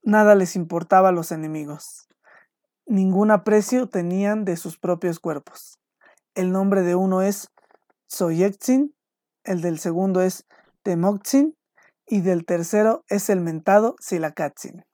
Nada 0.02 0.36
les 0.36 0.54
importaba 0.54 1.08
a 1.08 1.12
los 1.12 1.32
enemigos. 1.32 2.08
Ningún 2.86 3.32
aprecio 3.32 3.88
tenían 3.88 4.44
de 4.44 4.56
sus 4.56 4.78
propios 4.78 5.18
cuerpos. 5.18 5.80
El 6.36 6.52
nombre 6.52 6.82
de 6.82 6.94
uno 6.94 7.20
es 7.20 7.50
Soyetzin, 8.06 8.94
el 9.42 9.62
del 9.62 9.80
segundo 9.80 10.22
es 10.22 10.46
Temoxin 10.84 11.56
y 12.06 12.20
del 12.20 12.46
tercero 12.46 13.04
es 13.08 13.28
el 13.30 13.40
mentado 13.40 13.96
Silacatzin. 13.98 14.84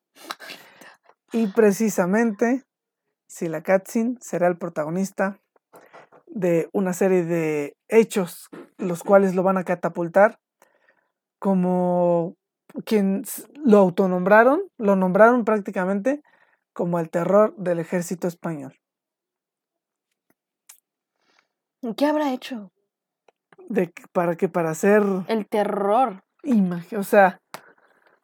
Y 1.31 1.49
precisamente 1.49 2.65
Silacatzin 3.27 4.19
será 4.21 4.47
el 4.49 4.57
protagonista 4.57 5.39
de 6.27 6.69
una 6.73 6.93
serie 6.93 7.25
de 7.25 7.77
hechos, 7.89 8.49
los 8.79 9.03
cuales 9.03 9.35
lo 9.35 9.43
van 9.43 9.57
a 9.57 9.65
catapultar 9.65 10.39
como 11.39 12.35
quien 12.85 13.23
lo 13.65 13.79
autonombraron, 13.79 14.63
lo 14.79 14.97
nombraron 14.97 15.45
prácticamente 15.45 16.23
como 16.73 16.99
el 16.99 17.11
terror 17.11 17.55
del 17.57 17.79
ejército 17.79 18.27
español. 18.27 18.75
¿Qué 21.97 22.07
habrá 22.07 22.33
hecho? 22.33 22.73
De, 23.69 23.93
para 24.13 24.37
que 24.37 24.49
para 24.49 24.71
hacer, 24.71 25.03
El 25.29 25.47
terror. 25.47 26.25
imagi- 26.43 26.97
o 26.97 27.03
sea, 27.03 27.41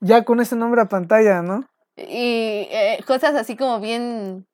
ya 0.01 0.25
con 0.25 0.41
ese 0.41 0.57
nombre 0.57 0.81
a 0.81 0.87
pantalla, 0.87 1.43
¿no? 1.43 1.67
Y 1.97 2.67
eh, 2.71 3.05
cosas 3.07 3.35
así 3.35 3.57
como 3.57 3.81
bien, 3.81 4.47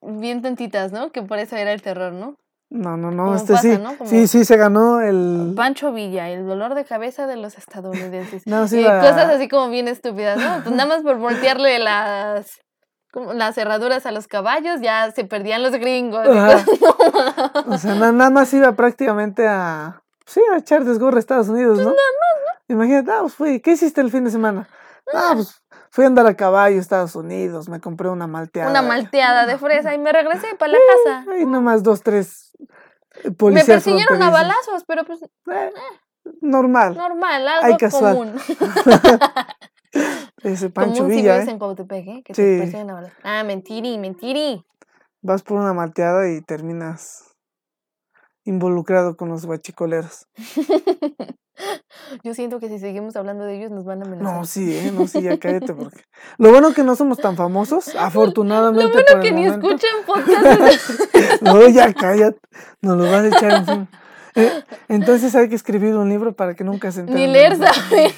bien 0.00 0.42
tontitas, 0.42 0.92
¿no? 0.92 1.10
Que 1.12 1.22
por 1.22 1.38
eso 1.38 1.56
era 1.56 1.72
el 1.72 1.82
terror, 1.82 2.12
¿no? 2.12 2.36
No, 2.70 2.96
no, 2.96 3.10
no, 3.10 3.24
Como 3.24 3.36
este 3.36 3.52
pasa, 3.52 3.62
sí, 3.62 3.78
¿no? 3.78 3.96
Como- 3.96 4.10
sí, 4.10 4.26
sí, 4.26 4.44
se 4.44 4.56
ganó 4.56 5.00
el... 5.00 5.52
Pancho 5.54 5.92
Villa, 5.92 6.28
el 6.30 6.46
dolor 6.46 6.74
de 6.74 6.84
cabeza 6.84 7.26
de 7.26 7.36
los 7.36 7.56
estadounidenses. 7.56 8.42
No, 8.46 8.66
sí, 8.66 8.80
y 8.80 8.82
la- 8.82 9.00
cosas 9.00 9.30
así 9.30 9.48
como 9.48 9.68
bien 9.68 9.86
estúpidas, 9.88 10.38
¿no? 10.38 10.62
Pues 10.64 10.74
nada 10.74 10.86
más 10.88 11.02
por 11.02 11.16
voltearle 11.18 11.78
las, 11.78 12.58
las 13.34 13.54
cerraduras 13.54 14.06
a 14.06 14.10
los 14.12 14.26
caballos, 14.26 14.80
ya 14.80 15.10
se 15.12 15.24
perdían 15.24 15.62
los 15.62 15.72
gringos. 15.72 16.26
O 17.66 17.78
sea, 17.78 17.94
na- 17.94 18.12
nada 18.12 18.30
más 18.30 18.52
iba 18.54 18.72
prácticamente 18.72 19.46
a, 19.46 20.02
sí, 20.26 20.40
a 20.52 20.58
echar 20.58 20.84
desgorre 20.84 21.16
a 21.16 21.20
Estados 21.20 21.48
Unidos, 21.48 21.78
¿no? 21.78 21.94
Imagínate, 22.68 23.10
ah, 23.10 23.18
pues 23.20 23.34
fui, 23.34 23.60
¿qué 23.60 23.72
hiciste 23.72 24.00
el 24.00 24.10
fin 24.10 24.24
de 24.24 24.30
semana? 24.30 24.68
Ah, 25.12 25.32
pues 25.34 25.62
fui 25.94 26.02
a 26.02 26.08
andar 26.08 26.26
a 26.26 26.34
caballo 26.34 26.76
a 26.76 26.80
Estados 26.80 27.14
Unidos, 27.14 27.68
me 27.68 27.80
compré 27.80 28.08
una 28.08 28.26
malteada. 28.26 28.68
Una 28.68 28.82
malteada 28.82 29.46
de 29.46 29.56
fresa 29.58 29.94
y 29.94 29.98
me 29.98 30.12
regresé 30.12 30.48
para 30.58 30.72
la 30.72 30.78
casa. 31.04 31.24
Ahí 31.30 31.46
nomás 31.46 31.84
dos, 31.84 32.02
tres 32.02 32.50
eh, 33.22 33.26
Me 33.26 33.30
policías 33.30 33.66
persiguieron 33.84 34.20
a 34.20 34.28
balazos, 34.28 34.82
pero 34.88 35.04
pues 35.04 35.22
Eh, 35.22 35.70
normal. 36.40 36.96
normal, 36.96 37.46
Ay, 37.46 37.58
algo 37.62 37.78
casual. 37.78 38.16
común. 38.16 38.34
Ese 40.42 40.68
Pancho 40.70 40.94
común 41.04 41.10
si 41.10 41.16
Villa, 41.18 41.34
vives 41.34 41.48
¿eh? 41.48 41.50
en 41.52 41.58
Cuautepec, 41.60 42.06
¿eh? 42.08 42.22
Que 42.24 42.34
Sí. 42.34 42.42
te 42.42 42.58
persiguen 42.58 42.90
a 42.90 42.94
balazos. 42.94 43.18
Ah, 43.22 43.44
mentiri, 43.44 43.96
mentiri. 43.98 44.66
Vas 45.22 45.44
por 45.44 45.58
una 45.58 45.74
malteada 45.74 46.28
y 46.28 46.40
terminas 46.42 47.33
involucrado 48.44 49.16
con 49.16 49.28
los 49.28 49.44
guachicoleros. 49.46 50.26
Yo 52.24 52.34
siento 52.34 52.58
que 52.58 52.68
si 52.68 52.78
seguimos 52.78 53.14
hablando 53.16 53.44
de 53.44 53.56
ellos 53.56 53.70
nos 53.70 53.84
van 53.84 54.02
a 54.02 54.06
amenazar. 54.06 54.34
No, 54.38 54.44
sí, 54.46 54.76
¿eh? 54.76 54.92
No, 54.92 55.06
sí, 55.06 55.22
ya 55.22 55.38
cállate 55.38 55.72
porque... 55.72 56.02
Lo 56.36 56.50
bueno 56.50 56.74
que 56.74 56.82
no 56.82 56.96
somos 56.96 57.18
tan 57.18 57.36
famosos, 57.36 57.94
afortunadamente 57.94 58.84
Lo 58.84 58.90
bueno 58.92 59.06
por 59.08 59.16
el 59.18 59.22
que 59.22 59.32
ni 59.32 59.44
momento. 59.46 59.68
escuchan 59.68 59.90
podcast. 60.06 61.42
No, 61.42 61.68
ya 61.68 61.92
cállate. 61.94 62.38
Nos 62.82 62.98
lo 62.98 63.04
vas 63.04 63.22
a 63.24 63.28
echar 63.28 63.52
encima. 63.52 63.88
Eh, 64.36 64.64
Entonces 64.88 65.34
hay 65.36 65.48
que 65.48 65.54
escribir 65.54 65.94
un 65.94 66.08
libro 66.08 66.34
para 66.34 66.54
que 66.54 66.64
nunca 66.64 66.90
se 66.90 67.00
enteren. 67.00 67.20
Ni 67.22 67.28
leer 67.32 67.56
saben. 67.56 68.10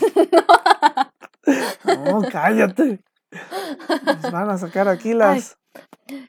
No, 1.84 2.22
cállate. 2.32 3.00
Nos 4.06 4.32
van 4.32 4.48
a 4.48 4.56
sacar 4.58 4.88
aquí 4.88 5.12
las. 5.12 5.58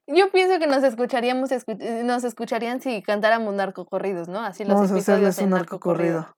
Yo 0.08 0.32
pienso 0.32 0.60
que 0.60 0.68
nos 0.68 0.84
escucharíamos, 0.84 1.51
escu- 1.51 1.77
eh, 1.82 2.04
nos 2.04 2.24
escucharían 2.24 2.82
si 2.82 3.01
cantáramos 3.01 3.54
narcocorridos, 3.54 4.27
¿no? 4.27 4.39
Así 4.39 4.63
los 4.63 4.75
Vamos 4.75 4.92
a 4.92 4.96
hacerles 4.96 5.38
un 5.39 5.50
narcocorrido. 5.51 6.20
narcocorrido. 6.22 6.38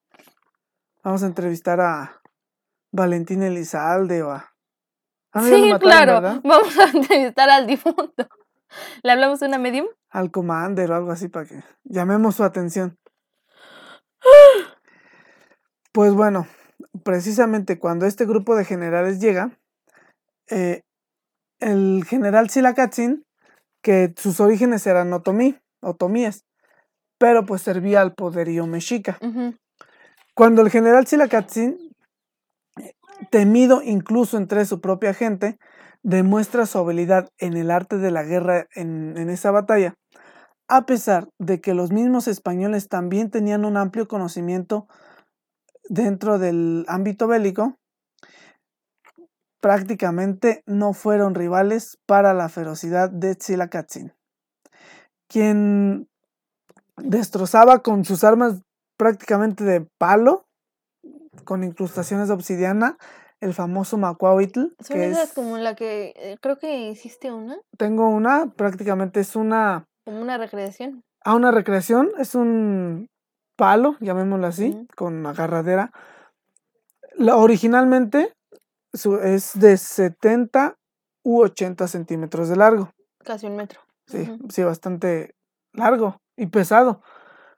Vamos 1.04 1.24
a 1.24 1.26
entrevistar 1.28 1.80
a 1.82 2.22
Valentín 2.92 3.44
Elizalde 3.44 4.24
o 4.24 4.32
a. 4.32 4.52
Ah, 5.32 5.44
Sí, 5.44 5.70
mataron, 5.70 5.80
claro. 5.80 6.14
¿verdad? 6.14 6.42
Vamos 6.44 6.78
a 6.78 6.84
entrevistar 6.98 7.50
al 7.50 7.68
difunto. 7.68 8.28
¿Le 9.04 9.12
hablamos 9.12 9.42
una 9.42 9.58
medium? 9.58 9.88
Al 10.10 10.32
Commander 10.32 10.92
o 10.92 10.96
algo 10.96 11.12
así 11.12 11.28
para 11.28 11.46
que 11.46 11.64
llamemos 11.84 12.36
su 12.36 12.44
atención. 12.44 12.98
Pues 15.92 16.14
bueno, 16.14 16.48
precisamente 17.04 17.80
cuando 17.80 18.06
este 18.06 18.26
grupo 18.26 18.56
de 18.56 18.64
generales 18.64 19.20
llega, 19.20 19.58
eh, 20.50 20.84
el 21.60 22.04
general 22.06 22.50
Silakatzin, 22.50 23.26
que 23.82 24.14
sus 24.18 24.40
orígenes 24.40 24.86
eran 24.88 25.12
otomí, 25.14 25.58
otomíes, 25.82 26.46
pero 27.18 27.46
pues 27.46 27.62
servía 27.62 28.02
al 28.02 28.14
poderío 28.14 28.66
mexica. 28.68 29.18
Cuando 30.36 30.62
el 30.62 30.70
general 30.70 31.06
Silakatzin, 31.06 31.78
temido 33.30 33.82
incluso 33.84 34.38
entre 34.38 34.66
su 34.66 34.80
propia 34.80 35.14
gente, 35.14 35.58
demuestra 36.02 36.66
su 36.66 36.78
habilidad 36.78 37.30
en 37.38 37.58
el 37.58 37.72
arte 37.72 37.98
de 37.98 38.12
la 38.12 38.24
guerra 38.24 38.68
en, 38.74 39.18
en 39.18 39.30
esa 39.30 39.52
batalla, 39.52 39.96
a 40.70 40.86
pesar 40.86 41.28
de 41.40 41.60
que 41.60 41.74
los 41.74 41.92
mismos 41.92 42.28
españoles 42.28 42.88
también 42.88 43.32
tenían 43.32 43.66
un 43.66 43.76
amplio 43.76 44.08
conocimiento 44.08 44.88
dentro 45.90 46.38
del 46.38 46.86
ámbito 46.88 47.28
bélico, 47.28 47.79
prácticamente 49.60 50.64
no 50.66 50.94
fueron 50.94 51.36
rivales 51.36 51.98
para 52.06 52.34
la 52.34 52.50
ferocidad 52.50 53.10
de 53.10 53.36
Tzilakatzin, 53.36 54.14
quien 55.28 56.08
destrozaba 56.98 57.80
con 57.80 58.06
sus 58.06 58.24
armas 58.24 58.62
prácticamente 58.98 59.64
de 59.64 59.82
palo, 59.98 60.46
con 61.44 61.64
incrustaciones 61.64 62.28
de 62.28 62.34
obsidiana, 62.34 62.98
el 63.40 63.54
famoso 63.54 63.98
Macuahuitl, 63.98 64.74
Son 64.82 64.98
que 64.98 65.06
esas 65.06 65.30
es, 65.30 65.34
como 65.34 65.58
la 65.58 65.76
que 65.76 66.14
eh, 66.18 66.38
creo 66.42 66.58
que 66.58 66.90
hiciste 66.90 67.32
una, 67.32 67.58
tengo 67.78 68.10
una, 68.10 68.48
prácticamente 68.48 69.22
es 69.22 69.36
una, 69.36 69.86
como 70.06 70.22
una 70.22 70.38
recreación. 70.38 71.04
a 71.24 71.36
una 71.36 71.52
recreación, 71.52 72.12
es 72.18 72.36
un 72.36 73.08
palo, 73.56 73.96
llamémoslo 74.02 74.48
así, 74.48 74.88
con 74.96 75.26
agarradera. 75.26 75.92
La, 77.14 77.38
originalmente 77.38 78.34
es 78.94 79.60
de 79.60 79.78
70 79.78 80.76
u 81.24 81.42
80 81.42 81.88
centímetros 81.88 82.50
de 82.50 82.56
largo. 82.56 82.92
Casi 83.24 83.46
un 83.48 83.56
metro. 83.56 83.82
Sí, 84.08 84.30
sí, 84.50 84.64
bastante 84.64 85.36
largo 85.74 86.20
y 86.36 86.48
pesado, 86.48 87.02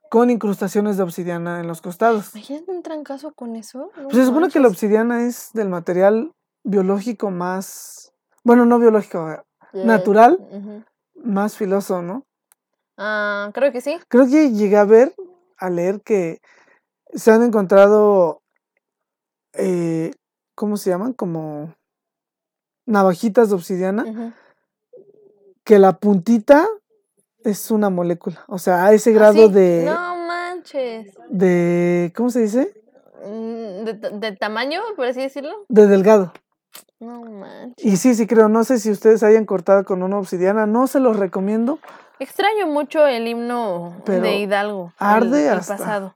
con 0.09 0.29
incrustaciones 0.29 0.97
de 0.97 1.03
obsidiana 1.03 1.61
en 1.61 1.67
los 1.67 1.81
costados. 1.81 2.35
Imagínate 2.35 2.71
un 2.71 2.83
trancazo 2.83 3.31
con 3.33 3.55
eso. 3.55 3.91
no 3.95 4.03
Pues 4.09 4.17
se 4.17 4.25
supone 4.25 4.49
que 4.49 4.59
la 4.59 4.67
obsidiana 4.67 5.23
es 5.25 5.51
del 5.53 5.69
material 5.69 6.33
biológico 6.63 7.31
más, 7.31 8.11
bueno, 8.43 8.65
no 8.65 8.79
biológico, 8.79 9.29
eh, 9.31 9.41
Eh, 9.73 9.85
natural. 9.85 10.37
más 11.15 11.55
filoso, 11.55 12.01
¿no? 12.01 12.25
Ah, 12.97 13.51
creo 13.53 13.71
que 13.71 13.79
sí. 13.79 13.97
Creo 14.09 14.25
que 14.27 14.51
llegué 14.51 14.75
a 14.75 14.83
ver, 14.83 15.13
a 15.57 15.69
leer 15.69 16.01
que 16.01 16.39
se 17.13 17.31
han 17.31 17.43
encontrado, 17.43 18.41
eh, 19.53 20.11
¿cómo 20.61 20.77
se 20.77 20.91
llaman? 20.91 21.13
Como 21.13 21.73
navajitas 22.85 23.49
de 23.49 23.55
obsidiana, 23.55 24.35
que 25.63 25.79
la 25.79 25.93
puntita 25.93 26.67
es 27.43 27.71
una 27.71 27.89
molécula, 27.89 28.43
o 28.47 28.59
sea, 28.59 28.85
a 28.85 28.93
ese 28.93 29.09
¿Ah, 29.09 29.13
grado 29.13 29.47
sí? 29.47 29.53
de, 29.53 29.85
No 29.87 30.17
manches. 30.27 31.15
de, 31.29 32.13
¿cómo 32.15 32.29
se 32.29 32.41
dice? 32.41 32.71
Mm, 33.25 33.85
¿De, 33.85 33.93
ta- 33.95 34.09
de 34.11 34.35
tamaño, 34.35 34.81
por 34.95 35.07
así 35.07 35.19
decirlo? 35.21 35.65
De 35.67 35.87
delgado. 35.87 36.31
No 36.99 37.23
manches. 37.23 37.83
Y 37.83 37.97
sí, 37.97 38.13
sí 38.13 38.27
creo, 38.27 38.47
no 38.47 38.63
sé 38.63 38.77
si 38.77 38.91
ustedes 38.91 39.23
hayan 39.23 39.45
cortado 39.45 39.83
con 39.83 40.03
una 40.03 40.19
obsidiana, 40.19 40.67
no 40.67 40.85
se 40.85 40.99
los 40.99 41.17
recomiendo, 41.17 41.79
Extraño 42.19 42.67
mucho 42.67 43.07
el 43.07 43.27
himno 43.27 43.99
Pero 44.05 44.21
de 44.21 44.35
Hidalgo. 44.35 44.89
el- 44.99 45.07
arde 45.07 45.47
el, 45.47 45.53
hasta- 45.57 45.77
pasado. 45.77 46.15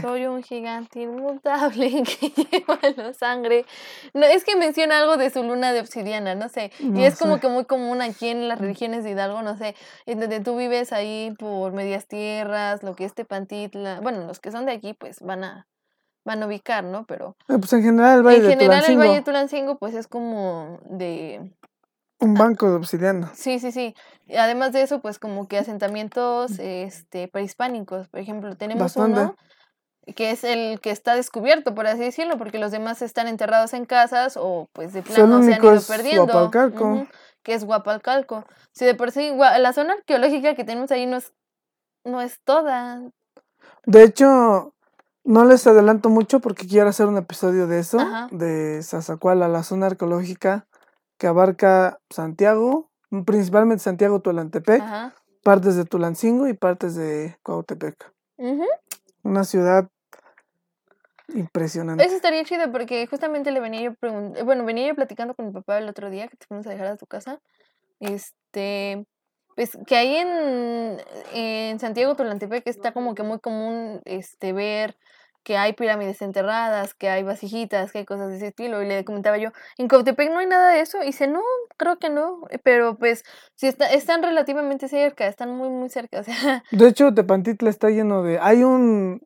Soy 0.00 0.26
un 0.26 0.42
gigante 0.42 1.00
inmutable 1.00 2.02
que 2.20 2.28
lleva 2.30 2.78
la 2.96 3.12
sangre. 3.14 3.64
No, 4.14 4.26
es 4.26 4.44
que 4.44 4.54
menciona 4.56 4.98
algo 5.00 5.16
de 5.16 5.30
su 5.30 5.42
luna 5.42 5.72
de 5.72 5.80
obsidiana, 5.80 6.34
no 6.34 6.48
sé. 6.48 6.70
No 6.80 7.00
y 7.00 7.04
es 7.04 7.18
como 7.18 7.40
que 7.40 7.48
muy 7.48 7.64
común 7.64 8.02
aquí 8.02 8.28
en 8.28 8.42
Mm. 8.44 8.48
las 8.48 8.58
religiones 8.60 9.04
de 9.04 9.10
Hidalgo, 9.10 9.42
no 9.42 9.56
sé, 9.56 9.74
en 10.06 10.20
donde 10.20 10.40
tú 10.40 10.56
vives 10.56 10.92
ahí 10.92 11.34
por 11.38 11.72
medias 11.72 12.06
tierras, 12.06 12.82
lo 12.82 12.94
que 12.94 13.04
es 13.04 13.14
Tepantitla. 13.14 14.00
Bueno, 14.00 14.26
los 14.26 14.40
que 14.40 14.50
son 14.52 14.66
de 14.66 14.72
aquí, 14.72 14.94
pues 14.94 15.20
van 15.20 15.44
a 15.44 15.66
van 16.24 16.40
a 16.42 16.46
ubicar, 16.46 16.84
¿no? 16.84 17.04
Pero 17.06 17.36
eh, 17.48 17.58
pues 17.58 17.72
en 17.72 17.82
general 17.82 18.18
el 18.18 18.22
Valle 18.22 18.36
en 18.36 18.42
de 18.44 18.50
general 18.50 18.84
el 18.86 18.96
Valle 18.96 19.14
de 19.14 19.22
Tulancingo, 19.22 19.76
pues 19.78 19.94
es 19.94 20.06
como 20.06 20.78
de 20.84 21.50
un 22.20 22.34
banco 22.34 22.70
de 22.70 22.76
obsidiana. 22.76 23.32
Sí, 23.34 23.58
sí, 23.58 23.72
sí. 23.72 23.96
Y 24.28 24.36
Además 24.36 24.72
de 24.72 24.82
eso, 24.82 25.00
pues 25.00 25.18
como 25.18 25.48
que 25.48 25.58
asentamientos 25.58 26.52
este, 26.60 27.26
prehispánicos. 27.26 28.06
Por 28.08 28.20
ejemplo, 28.20 28.56
tenemos 28.56 28.82
Bastante. 28.84 29.20
uno 29.20 29.36
que 30.16 30.30
es 30.30 30.44
el 30.44 30.80
que 30.80 30.90
está 30.90 31.14
descubierto, 31.14 31.74
por 31.74 31.86
así 31.86 32.00
decirlo, 32.00 32.36
porque 32.38 32.58
los 32.58 32.72
demás 32.72 33.02
están 33.02 33.28
enterrados 33.28 33.72
en 33.72 33.84
casas 33.84 34.36
o 34.36 34.68
pues 34.72 34.92
de 34.92 35.02
plano 35.02 35.42
se 35.42 35.54
han 35.54 35.62
ido 35.62 35.74
es 35.74 35.86
perdiendo. 35.86 36.24
Guapalcalco. 36.24 36.84
Ujú, 36.84 37.06
que 37.42 37.54
es 37.54 37.64
Guapalcalco. 37.64 38.44
Si 38.72 38.84
de 38.84 38.94
por 38.94 39.12
sí, 39.12 39.32
la 39.36 39.72
zona 39.72 39.94
arqueológica 39.94 40.54
que 40.54 40.64
tenemos 40.64 40.90
ahí 40.90 41.06
no 41.06 41.18
es, 41.18 41.32
no 42.04 42.20
es 42.20 42.40
toda. 42.44 43.02
De 43.86 44.02
hecho, 44.02 44.74
no 45.24 45.44
les 45.44 45.66
adelanto 45.66 46.08
mucho 46.08 46.40
porque 46.40 46.66
quiero 46.66 46.88
hacer 46.88 47.06
un 47.06 47.16
episodio 47.16 47.66
de 47.66 47.78
eso, 47.78 48.00
Ajá. 48.00 48.28
de 48.32 48.82
Zazacuala, 48.82 49.48
la 49.48 49.62
zona 49.62 49.86
arqueológica 49.86 50.66
que 51.18 51.28
abarca 51.28 52.00
Santiago, 52.10 52.90
principalmente 53.24 53.84
Santiago 53.84 54.20
Tulantepec, 54.20 54.82
Ajá. 54.82 55.14
partes 55.44 55.76
de 55.76 55.84
Tulancingo 55.84 56.48
y 56.48 56.54
partes 56.54 56.96
de 56.96 57.38
Cuautepec. 57.44 58.12
Ujú. 58.38 58.66
Una 59.22 59.44
ciudad 59.44 59.88
impresionante. 61.28 62.04
Eso 62.04 62.16
estaría 62.16 62.44
chido 62.44 62.70
porque 62.70 63.06
justamente 63.06 63.50
le 63.52 63.60
venía 63.60 63.82
yo 63.82 63.92
pregun- 63.94 64.36
eh, 64.36 64.42
bueno, 64.42 64.64
venía 64.64 64.88
yo 64.88 64.94
platicando 64.94 65.34
con 65.34 65.46
mi 65.46 65.52
papá 65.52 65.78
el 65.78 65.88
otro 65.88 66.10
día 66.10 66.28
que 66.28 66.36
te 66.36 66.46
fuimos 66.46 66.66
a 66.66 66.70
dejar 66.70 66.88
a 66.88 66.96
tu 66.96 67.06
casa. 67.06 67.40
Este, 68.00 69.06
pues 69.54 69.78
que 69.86 69.96
ahí 69.96 70.16
en, 70.16 70.98
en 71.32 71.78
Santiago 71.80 72.16
Tulantepec 72.16 72.66
está 72.66 72.92
como 72.92 73.14
que 73.14 73.22
muy 73.22 73.38
común 73.38 74.00
este 74.04 74.52
ver 74.52 74.96
que 75.42 75.56
hay 75.56 75.72
pirámides 75.72 76.22
enterradas, 76.22 76.94
que 76.94 77.08
hay 77.08 77.22
vasijitas, 77.22 77.92
que 77.92 77.98
hay 77.98 78.04
cosas 78.04 78.28
de 78.28 78.36
ese 78.36 78.48
estilo. 78.48 78.82
Y 78.82 78.86
le 78.86 79.04
comentaba 79.04 79.38
yo, 79.38 79.50
en 79.78 79.88
Cautepec 79.88 80.30
no 80.30 80.38
hay 80.38 80.46
nada 80.46 80.70
de 80.70 80.80
eso. 80.80 81.02
Y 81.02 81.06
dice, 81.06 81.26
no, 81.26 81.42
creo 81.76 81.98
que 81.98 82.10
no. 82.10 82.44
eh, 82.50 82.58
Pero 82.62 82.96
pues, 82.96 83.24
sí 83.54 83.66
está, 83.66 83.86
están 83.92 84.22
relativamente 84.22 84.88
cerca, 84.88 85.26
están 85.26 85.56
muy, 85.56 85.68
muy 85.70 85.88
cerca. 85.88 86.20
O 86.20 86.24
sea, 86.24 86.62
De 86.70 86.88
hecho, 86.88 87.12
Tepantitla 87.12 87.70
está 87.70 87.90
lleno 87.90 88.22
de... 88.22 88.38
Hay 88.40 88.62
un... 88.62 89.20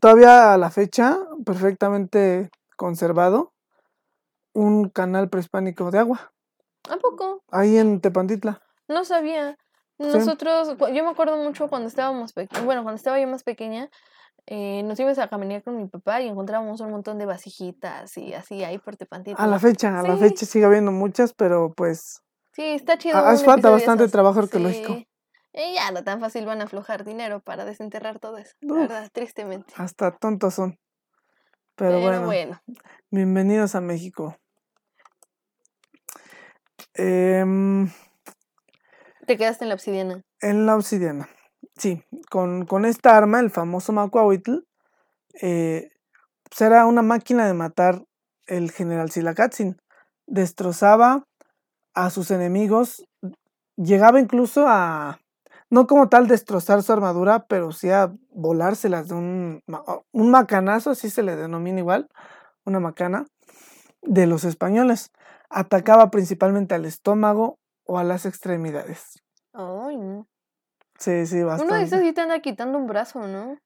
Todavía 0.00 0.54
a 0.54 0.58
la 0.58 0.70
fecha, 0.70 1.18
perfectamente 1.44 2.50
conservado, 2.76 3.52
un 4.54 4.88
canal 4.88 5.28
prehispánico 5.28 5.90
de 5.90 5.98
agua, 5.98 6.32
¿a 6.88 6.96
poco? 6.96 7.42
ahí 7.50 7.76
en 7.76 8.00
Tepantitla. 8.00 8.62
No 8.88 9.04
sabía. 9.04 9.56
Nosotros, 9.98 10.76
yo 10.92 11.04
me 11.04 11.10
acuerdo 11.10 11.36
mucho 11.36 11.68
cuando 11.68 11.88
estábamos, 11.88 12.32
bueno, 12.64 12.82
cuando 12.82 12.96
estaba 12.96 13.20
yo 13.20 13.28
más 13.28 13.44
pequeña, 13.44 13.88
eh, 14.46 14.82
nos 14.84 14.98
íbamos 14.98 15.18
a 15.18 15.28
caminar 15.28 15.62
con 15.62 15.76
mi 15.76 15.86
papá 15.86 16.20
y 16.20 16.28
encontrábamos 16.28 16.80
un 16.80 16.90
montón 16.90 17.18
de 17.18 17.26
vasijitas 17.26 18.16
y 18.16 18.34
así 18.34 18.64
ahí 18.64 18.78
por 18.78 18.96
Tepantitla. 18.96 19.42
A 19.42 19.46
la 19.46 19.58
fecha, 19.58 19.98
a 19.98 20.02
la 20.02 20.16
fecha 20.16 20.46
sigue 20.46 20.64
habiendo 20.64 20.92
muchas, 20.92 21.32
pero 21.32 21.72
pues 21.74 22.22
Sí, 22.54 22.62
está 22.62 22.98
chido. 22.98 23.16
Hace 23.16 23.44
falta 23.44 23.70
bastante 23.70 24.08
trabajo 24.08 24.40
arqueológico. 24.40 24.94
Sí. 24.94 25.08
Y 25.54 25.74
ya 25.74 25.90
no 25.90 26.02
tan 26.04 26.20
fácil 26.20 26.44
van 26.46 26.60
a 26.60 26.64
aflojar 26.64 27.04
dinero 27.04 27.40
para 27.40 27.64
desenterrar 27.64 28.18
todo 28.18 28.38
eso, 28.38 28.54
Uf. 28.62 28.78
verdad, 28.78 29.08
tristemente. 29.12 29.72
hasta 29.76 30.10
tontos 30.10 30.54
son. 30.54 30.78
Pero, 31.74 31.92
Pero, 31.92 32.00
bueno, 32.00 32.26
bueno, 32.26 32.60
bienvenidos 33.10 33.74
a 33.74 33.80
México. 33.80 34.36
Em, 36.94 37.90
te 39.26 39.36
quedaste 39.36 39.64
en 39.64 39.68
la 39.70 39.74
obsidiana. 39.74 40.22
en 40.40 40.66
la 40.66 40.76
obsidiana. 40.76 41.28
Sí, 41.76 42.02
con, 42.30 42.66
con 42.66 42.84
esta 42.84 43.16
arma, 43.16 43.40
el 43.40 43.50
famoso 43.50 43.92
Macuahuitl, 43.92 44.58
eh, 45.40 45.90
pues 46.48 46.60
era 46.60 46.86
una 46.86 47.02
máquina 47.02 47.46
de 47.46 47.54
matar 47.54 48.04
el 48.46 48.70
general 48.70 49.10
Silakatzin. 49.10 49.76
Destrozaba 50.26 51.24
a 51.94 52.10
sus 52.10 52.30
enemigos, 52.30 53.04
llegaba 53.76 54.20
incluso 54.20 54.66
a 54.68 55.20
no 55.70 55.86
como 55.86 56.10
tal 56.10 56.28
destrozar 56.28 56.82
su 56.82 56.92
armadura, 56.92 57.46
pero 57.46 57.72
sí 57.72 57.88
a 57.88 58.12
volárselas 58.30 59.08
de 59.08 59.14
un, 59.14 59.62
un 60.12 60.30
macanazo, 60.30 60.90
así 60.90 61.08
se 61.08 61.22
le 61.22 61.34
denomina 61.34 61.78
igual, 61.78 62.08
una 62.66 62.78
macana, 62.78 63.26
de 64.02 64.26
los 64.26 64.44
españoles. 64.44 65.10
Atacaba 65.48 66.10
principalmente 66.10 66.74
al 66.74 66.84
estómago 66.84 67.58
o 67.86 67.98
a 67.98 68.04
las 68.04 68.26
extremidades. 68.26 69.22
Ay, 69.54 69.96
no. 69.96 70.26
Sí, 71.02 71.26
sí, 71.26 71.42
bastante. 71.42 71.72
Uno 71.72 71.80
de 71.80 71.86
esos 71.86 72.00
sí 72.00 72.12
te 72.12 72.20
anda 72.20 72.38
quitando 72.38 72.78
un 72.78 72.86
brazo, 72.86 73.26
¿no? 73.26 73.58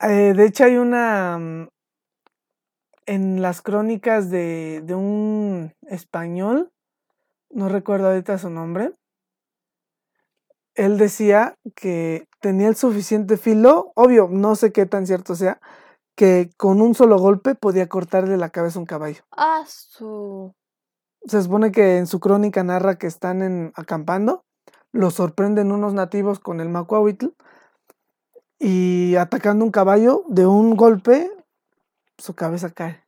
Eh, 0.00 0.34
de 0.36 0.46
hecho, 0.46 0.64
hay 0.64 0.76
una. 0.76 1.36
mm, 1.36 1.68
En 3.06 3.42
las 3.42 3.60
crónicas 3.60 4.30
de, 4.30 4.80
de 4.84 4.94
un 4.94 5.72
español, 5.82 6.70
no 7.50 7.68
recuerdo 7.68 8.06
ahorita 8.08 8.38
su 8.38 8.50
nombre. 8.50 8.92
Él 10.76 10.96
decía 10.96 11.56
que 11.74 12.28
tenía 12.40 12.68
el 12.68 12.76
suficiente 12.76 13.36
filo, 13.36 13.92
obvio, 13.96 14.28
no 14.30 14.54
sé 14.54 14.72
qué 14.72 14.86
tan 14.86 15.06
cierto 15.06 15.34
sea, 15.34 15.60
que 16.16 16.50
con 16.56 16.80
un 16.80 16.94
solo 16.94 17.18
golpe 17.18 17.56
podía 17.56 17.88
cortarle 17.88 18.36
la 18.36 18.50
cabeza 18.50 18.78
a 18.78 18.82
un 18.82 18.86
caballo. 18.86 19.22
Ah, 19.32 19.64
su. 19.66 20.54
Se 21.26 21.42
supone 21.42 21.72
que 21.72 21.98
en 21.98 22.06
su 22.06 22.20
crónica 22.20 22.62
narra 22.62 22.96
que 22.96 23.06
están 23.08 23.42
en, 23.42 23.72
acampando, 23.76 24.43
los 24.94 25.14
sorprenden 25.14 25.72
unos 25.72 25.92
nativos 25.92 26.38
con 26.38 26.60
el 26.60 26.68
macuahuitl 26.68 27.26
y 28.60 29.16
atacando 29.16 29.64
un 29.64 29.72
caballo 29.72 30.22
de 30.28 30.46
un 30.46 30.76
golpe, 30.76 31.32
su 32.16 32.34
cabeza 32.34 32.70
cae. 32.70 33.02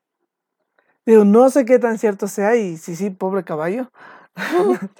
Digo, 1.06 1.24
no 1.24 1.48
sé 1.48 1.64
qué 1.64 1.78
tan 1.78 1.98
cierto 1.98 2.26
sea 2.26 2.56
y 2.56 2.76
sí, 2.76 2.96
sí, 2.96 3.10
pobre 3.10 3.44
caballo. 3.44 3.92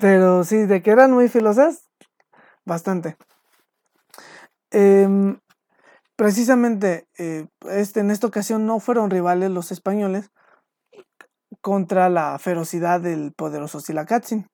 Pero 0.00 0.42
sí, 0.42 0.66
de 0.66 0.82
que 0.82 0.90
eran 0.90 1.12
muy 1.12 1.28
filosas, 1.28 1.88
bastante. 2.64 3.16
Em, 4.72 5.38
precisamente, 6.16 7.06
eh, 7.16 7.46
este, 7.70 8.00
en 8.00 8.10
esta 8.10 8.26
ocasión 8.26 8.66
no 8.66 8.80
fueron 8.80 9.08
rivales 9.08 9.52
los 9.52 9.70
españoles 9.70 10.32
contra 11.60 12.08
la 12.08 12.36
ferocidad 12.40 13.00
del 13.00 13.32
poderoso 13.32 13.78
Silacatzin. 13.78 14.48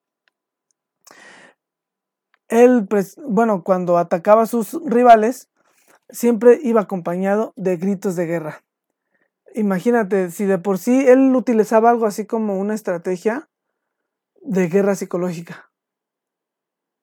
Él, 2.49 2.87
pues, 2.89 3.17
bueno, 3.27 3.63
cuando 3.63 3.99
atacaba 3.99 4.43
a 4.43 4.47
sus 4.47 4.79
rivales, 4.85 5.49
siempre 6.09 6.59
iba 6.63 6.83
acompañado 6.83 7.53
de 7.57 7.77
gritos 7.77 8.17
de 8.17 8.27
guerra. 8.27 8.65
Imagínate, 9.55 10.31
si 10.31 10.45
de 10.45 10.59
por 10.59 10.79
sí 10.79 11.07
él 11.07 11.35
utilizaba 11.35 11.91
algo 11.91 12.07
así 12.07 12.27
como 12.27 12.59
una 12.59 12.75
estrategia 12.75 13.49
de 14.43 14.69
guerra 14.69 14.95
psicológica. 14.95 15.71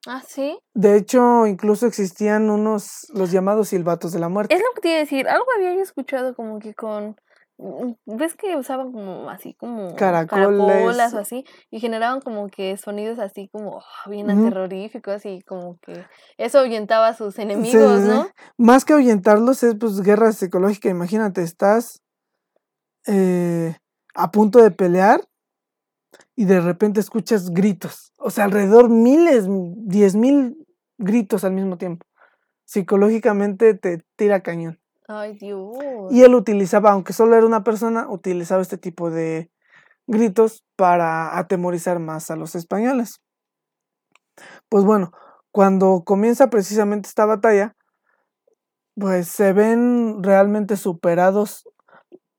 Ah, 0.08 0.24
sí. 0.28 0.60
De 0.74 0.98
hecho, 0.98 1.46
incluso 1.46 1.86
existían 1.86 2.50
unos, 2.50 3.08
los 3.14 3.32
llamados 3.32 3.70
silbatos 3.70 4.12
de 4.12 4.20
la 4.20 4.30
muerte. 4.30 4.54
Es 4.54 4.62
lo 4.62 4.74
que 4.74 4.82
te 4.82 4.88
iba 4.90 4.98
a 4.98 5.00
decir. 5.02 5.28
Algo 5.28 5.46
había 5.56 5.74
escuchado 5.82 6.36
como 6.36 6.60
que 6.60 6.74
con. 6.74 7.16
Mm, 7.62 8.18
¿Ves 8.18 8.36
que 8.36 8.56
usaban 8.56 8.92
como 8.92 9.30
así 9.30 9.54
como 9.54 9.96
Caracoles. 9.96 10.58
caracolas 10.58 11.14
o 11.14 11.20
así? 11.20 11.46
Y 11.70 11.80
generaban 11.80 12.22
como 12.22 12.50
que 12.50 12.76
sonidos 12.78 13.20
así 13.20 13.50
como 13.50 13.80
ah, 13.80 14.10
bien 14.10 14.30
Ujú. 14.30 14.44
terroríficos 14.44 15.26
y 15.26 15.42
como 15.42 15.78
que 15.80 15.94
eso 16.38 16.60
ahuyentaba 16.60 17.10
a 17.10 17.14
sus 17.14 17.40
enemigos, 17.40 18.02
sí, 18.02 18.02
sí. 18.02 18.08
¿no? 18.08 18.28
Más 18.58 18.86
que 18.86 18.94
ahuyentarlos 18.94 19.64
es 19.64 19.76
pues 19.76 20.02
guerra 20.02 20.32
psicológica. 20.32 20.90
Imagínate, 20.90 21.44
estás 21.44 22.02
eh, 23.08 23.76
a 24.16 24.32
punto 24.32 24.62
de 24.62 24.72
pelear 24.72 25.22
y 26.36 26.46
de 26.46 26.60
repente 26.62 27.00
escuchas 27.00 27.52
gritos. 27.52 28.14
O 28.18 28.30
sea, 28.30 28.46
alrededor 28.46 28.90
miles, 28.90 29.46
diez 29.48 30.16
mil 30.16 30.58
gritos 30.98 31.44
al 31.44 31.54
mismo 31.54 31.78
tiempo. 31.78 32.06
Psicológicamente 32.66 33.74
te 33.74 34.04
tira 34.16 34.42
cañón. 34.42 34.80
Ay, 35.08 35.38
Dios. 35.38 35.78
Y 36.12 36.24
él 36.24 36.36
utilizaba, 36.36 36.92
aunque 36.92 37.14
solo 37.14 37.36
era 37.36 37.46
una 37.46 37.64
persona, 37.64 38.10
utilizaba 38.10 38.62
este 38.62 38.78
tipo 38.78 39.10
de 39.10 39.52
gritos 40.08 40.64
para 40.76 41.38
atemorizar 41.38 42.00
más 42.00 42.32
a 42.32 42.36
los 42.36 42.56
españoles. 42.56 43.22
Pues 44.70 44.84
bueno, 44.84 45.12
cuando 45.52 46.04
comienza 46.06 46.50
precisamente 46.50 47.10
esta 47.10 47.26
batalla, 47.26 47.76
pues 48.96 49.28
se 49.28 49.54
ven 49.54 50.24
realmente 50.24 50.78
superados, 50.78 51.68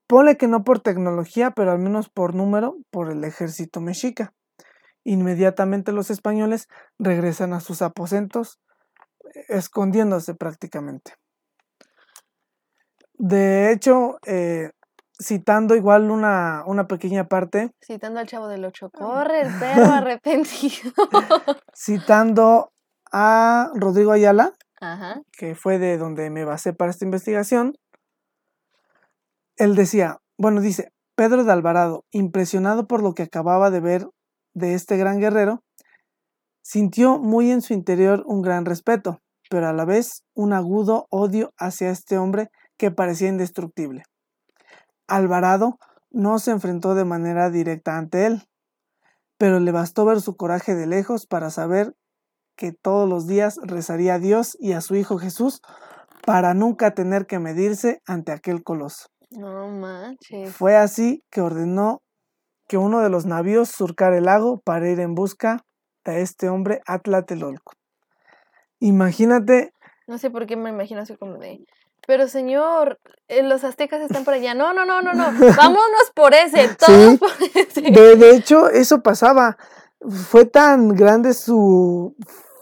ponle 0.07 0.37
que 0.37 0.47
no 0.47 0.63
por 0.63 0.79
tecnología, 0.79 1.51
pero 1.51 1.71
al 1.71 1.79
menos 1.79 2.09
por 2.09 2.35
número, 2.35 2.77
por 2.91 3.11
el 3.11 3.23
ejército 3.23 3.81
mexica. 3.81 4.33
Inmediatamente 5.03 5.91
los 5.91 6.09
españoles 6.09 6.67
regresan 6.99 7.53
a 7.53 7.59
sus 7.59 7.81
aposentos, 7.81 8.59
escondiéndose 9.49 10.35
prácticamente. 10.35 11.13
De 13.15 13.71
hecho, 13.71 14.17
eh, 14.25 14.71
citando 15.21 15.75
igual 15.75 16.11
una, 16.11 16.63
una 16.65 16.87
pequeña 16.87 17.27
parte, 17.27 17.71
Citando 17.81 18.19
al 18.19 18.27
chavo 18.27 18.47
del 18.47 18.65
ocho. 18.65 18.89
Corre 18.89 19.41
el 19.41 19.53
perro 19.59 19.85
arrepentido. 19.91 20.91
citando 21.75 22.71
a 23.11 23.69
Rodrigo 23.75 24.11
Ayala, 24.11 24.53
Ajá. 24.81 25.21
que 25.31 25.55
fue 25.55 25.79
de 25.79 25.97
donde 25.97 26.29
me 26.29 26.45
basé 26.45 26.73
para 26.73 26.91
esta 26.91 27.05
investigación, 27.05 27.75
él 29.57 29.75
decía, 29.75 30.17
bueno, 30.37 30.61
dice, 30.61 30.89
Pedro 31.15 31.43
de 31.43 31.51
Alvarado, 31.51 32.05
impresionado 32.11 32.87
por 32.87 33.03
lo 33.03 33.13
que 33.13 33.23
acababa 33.23 33.69
de 33.69 33.79
ver 33.79 34.07
de 34.55 34.73
este 34.73 34.97
gran 34.97 35.19
guerrero, 35.19 35.61
sintió 36.63 37.19
muy 37.19 37.51
en 37.51 37.61
su 37.61 37.73
interior 37.73 38.23
un 38.25 38.41
gran 38.41 38.65
respeto, 38.65 39.19
pero 39.49 39.67
a 39.67 39.73
la 39.73 39.85
vez 39.85 40.23
un 40.33 40.53
agudo 40.53 41.05
odio 41.11 41.51
hacia 41.57 41.91
este 41.91 42.17
hombre 42.17 42.49
que 42.77 42.91
parecía 42.91 43.29
indestructible. 43.29 44.03
Alvarado 45.07 45.77
no 46.11 46.39
se 46.39 46.51
enfrentó 46.51 46.95
de 46.95 47.05
manera 47.05 47.49
directa 47.49 47.97
ante 47.97 48.25
él, 48.25 48.43
pero 49.37 49.59
le 49.59 49.71
bastó 49.71 50.05
ver 50.05 50.21
su 50.21 50.35
coraje 50.35 50.75
de 50.75 50.87
lejos 50.87 51.25
para 51.25 51.49
saber 51.49 51.95
que 52.55 52.71
todos 52.71 53.09
los 53.09 53.27
días 53.27 53.59
rezaría 53.63 54.15
a 54.15 54.19
Dios 54.19 54.55
y 54.59 54.73
a 54.73 54.81
su 54.81 54.95
Hijo 54.95 55.17
Jesús 55.17 55.61
para 56.25 56.53
nunca 56.53 56.93
tener 56.93 57.25
que 57.25 57.39
medirse 57.39 58.01
ante 58.05 58.31
aquel 58.31 58.63
coloso. 58.63 59.07
No 59.31 59.67
manches. 59.69 60.53
Fue 60.53 60.75
así 60.75 61.23
que 61.31 61.41
ordenó 61.41 62.01
que 62.67 62.77
uno 62.77 63.01
de 63.01 63.09
los 63.09 63.25
navíos 63.25 63.69
surcara 63.69 64.17
el 64.17 64.25
lago 64.25 64.61
para 64.63 64.89
ir 64.89 64.99
en 64.99 65.15
busca 65.15 65.65
de 66.05 66.21
este 66.21 66.49
hombre 66.49 66.81
a 66.85 66.99
Tlatelolco. 66.99 67.73
Imagínate, 68.79 69.71
No 70.07 70.17
sé 70.17 70.29
por 70.29 70.45
qué 70.45 70.55
me 70.55 70.69
imagino 70.69 71.01
así 71.01 71.15
como 71.15 71.37
de. 71.37 71.65
Pero 72.05 72.27
señor, 72.27 72.99
eh, 73.27 73.43
los 73.43 73.63
aztecas 73.63 74.01
están 74.01 74.23
por 74.25 74.33
allá. 74.33 74.53
No, 74.53 74.73
no, 74.73 74.85
no, 74.85 75.01
no, 75.01 75.13
no. 75.13 75.23
Vámonos 75.57 76.11
por 76.13 76.33
ese. 76.33 76.69
Todos 76.75 77.11
Sí. 77.11 77.17
por 77.17 77.29
ese. 77.55 77.81
de, 77.81 78.15
de 78.15 78.35
hecho 78.35 78.69
eso 78.69 79.01
pasaba. 79.01 79.57
Fue 80.29 80.45
tan 80.45 80.89
grande 80.89 81.33
su 81.33 82.15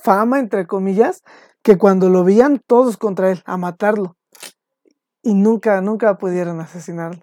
fama, 0.04 0.38
entre 0.40 0.68
comillas, 0.68 1.24
que 1.64 1.78
cuando 1.78 2.10
lo 2.10 2.24
veían 2.24 2.62
todos 2.68 2.98
contra 2.98 3.32
él, 3.32 3.42
a 3.46 3.58
matarlo. 3.58 4.16
Y 5.24 5.34
nunca, 5.34 5.82
nunca 5.82 6.18
pudieron 6.18 6.60
asesinarlo. 6.60 7.22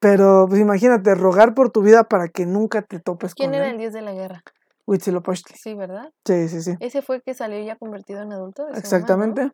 Pero 0.00 0.46
pues 0.48 0.60
imagínate, 0.60 1.14
rogar 1.14 1.54
por 1.54 1.70
tu 1.70 1.82
vida 1.82 2.02
para 2.04 2.26
que 2.28 2.46
nunca 2.46 2.82
te 2.82 2.98
topes 2.98 3.34
¿Quién 3.36 3.50
con 3.50 3.54
era 3.54 3.66
él. 3.66 3.72
el 3.74 3.78
dios 3.78 3.92
de 3.92 4.02
la 4.02 4.12
guerra? 4.12 4.42
Huitzilopochtli. 4.86 5.56
Sí, 5.56 5.74
¿verdad? 5.74 6.10
Sí, 6.24 6.48
sí, 6.48 6.60
sí. 6.62 6.74
Ese 6.80 7.02
fue 7.02 7.16
el 7.16 7.22
que 7.22 7.34
salió 7.34 7.62
ya 7.64 7.76
convertido 7.76 8.22
en 8.22 8.32
adulto. 8.32 8.66
Exactamente. 8.74 9.52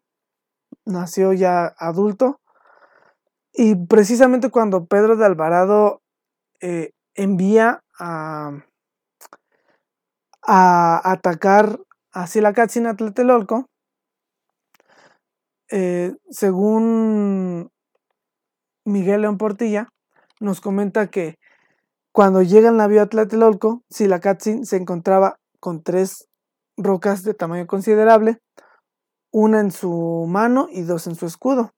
Nació 0.88 1.34
ya 1.34 1.66
adulto. 1.78 2.40
Y 3.52 3.74
precisamente 3.74 4.50
cuando 4.50 4.86
Pedro 4.86 5.16
de 5.16 5.26
Alvarado 5.26 6.00
eh, 6.60 6.92
envía 7.14 7.82
a, 7.98 8.64
a 10.42 11.12
atacar 11.12 11.78
a 12.12 12.26
Silacatzin 12.26 12.86
a 12.86 12.96
Tlatelolco, 12.96 13.66
eh, 15.70 16.14
según 16.30 17.70
Miguel 18.86 19.20
León 19.22 19.36
Portilla, 19.36 19.88
nos 20.40 20.62
comenta 20.62 21.10
que 21.10 21.34
cuando 22.12 22.40
llega 22.40 22.70
el 22.70 22.78
navío 22.78 23.02
a 23.02 23.06
Tlatelolco, 23.06 23.82
Silacatzin 23.90 24.64
se 24.64 24.78
encontraba 24.78 25.36
con 25.60 25.82
tres 25.82 26.28
rocas 26.78 27.24
de 27.24 27.34
tamaño 27.34 27.66
considerable, 27.66 28.38
una 29.30 29.60
en 29.60 29.70
su 29.70 30.26
mano 30.28 30.68
y 30.70 30.82
dos 30.82 31.06
en 31.06 31.14
su 31.14 31.26
escudo. 31.26 31.72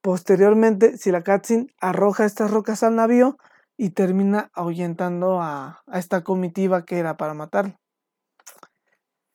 Posteriormente, 0.00 0.96
Silacatzin 0.98 1.68
arroja 1.80 2.24
estas 2.24 2.50
rocas 2.50 2.82
al 2.82 2.96
navío 2.96 3.36
y 3.76 3.90
termina 3.90 4.50
ahuyentando 4.52 5.40
a, 5.40 5.82
a 5.86 5.98
esta 5.98 6.24
comitiva 6.24 6.84
que 6.84 6.98
era 6.98 7.16
para 7.16 7.34
matarlo. 7.34 7.76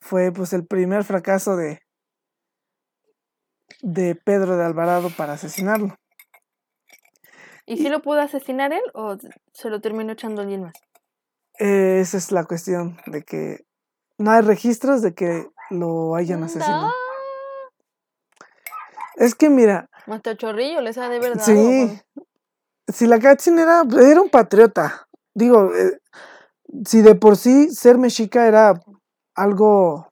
Fue 0.02 0.32
pues 0.32 0.54
el 0.54 0.66
primer 0.66 1.04
fracaso 1.04 1.56
de, 1.56 1.82
de 3.82 4.16
Pedro 4.16 4.58
de 4.58 4.66
Alvarado 4.66 5.10
para 5.16 5.34
asesinarlo. 5.34 5.96
¿Y 7.66 7.78
si 7.78 7.90
lo 7.90 8.02
pudo 8.02 8.22
asesinar 8.22 8.72
él 8.72 8.84
o 8.94 9.18
se 9.52 9.70
lo 9.70 9.82
terminó 9.82 10.14
echando 10.14 10.42
alguien 10.42 10.62
más? 10.62 10.74
Eh, 11.60 12.00
esa 12.00 12.18
es 12.18 12.32
la 12.32 12.46
cuestión 12.46 12.98
de 13.08 13.24
que 13.24 13.66
no 14.18 14.32
hay 14.32 14.42
registros 14.42 15.02
de 15.02 15.14
que 15.14 15.48
lo 15.70 16.16
hayan 16.16 16.44
asesinado. 16.44 16.88
No, 16.88 16.94
Es 19.18 19.36
que 19.36 19.50
mira, 19.50 19.90
hasta 20.06 20.38
chorrillo 20.38 20.80
les 20.82 20.98
ha 20.98 21.10
de 21.10 21.20
verdad. 21.20 21.44
sí, 21.44 22.00
si 22.88 23.08
la 23.08 23.20
Katzin 23.20 23.60
era, 23.60 23.84
era 24.00 24.22
un 24.22 24.30
patriota, 24.30 25.08
digo, 25.34 25.74
eh, 25.76 26.00
si 26.86 27.02
de 27.02 27.16
por 27.16 27.36
sí 27.36 27.70
ser 27.70 27.98
mexica 27.98 28.48
era 28.48 28.80
algo 29.36 30.12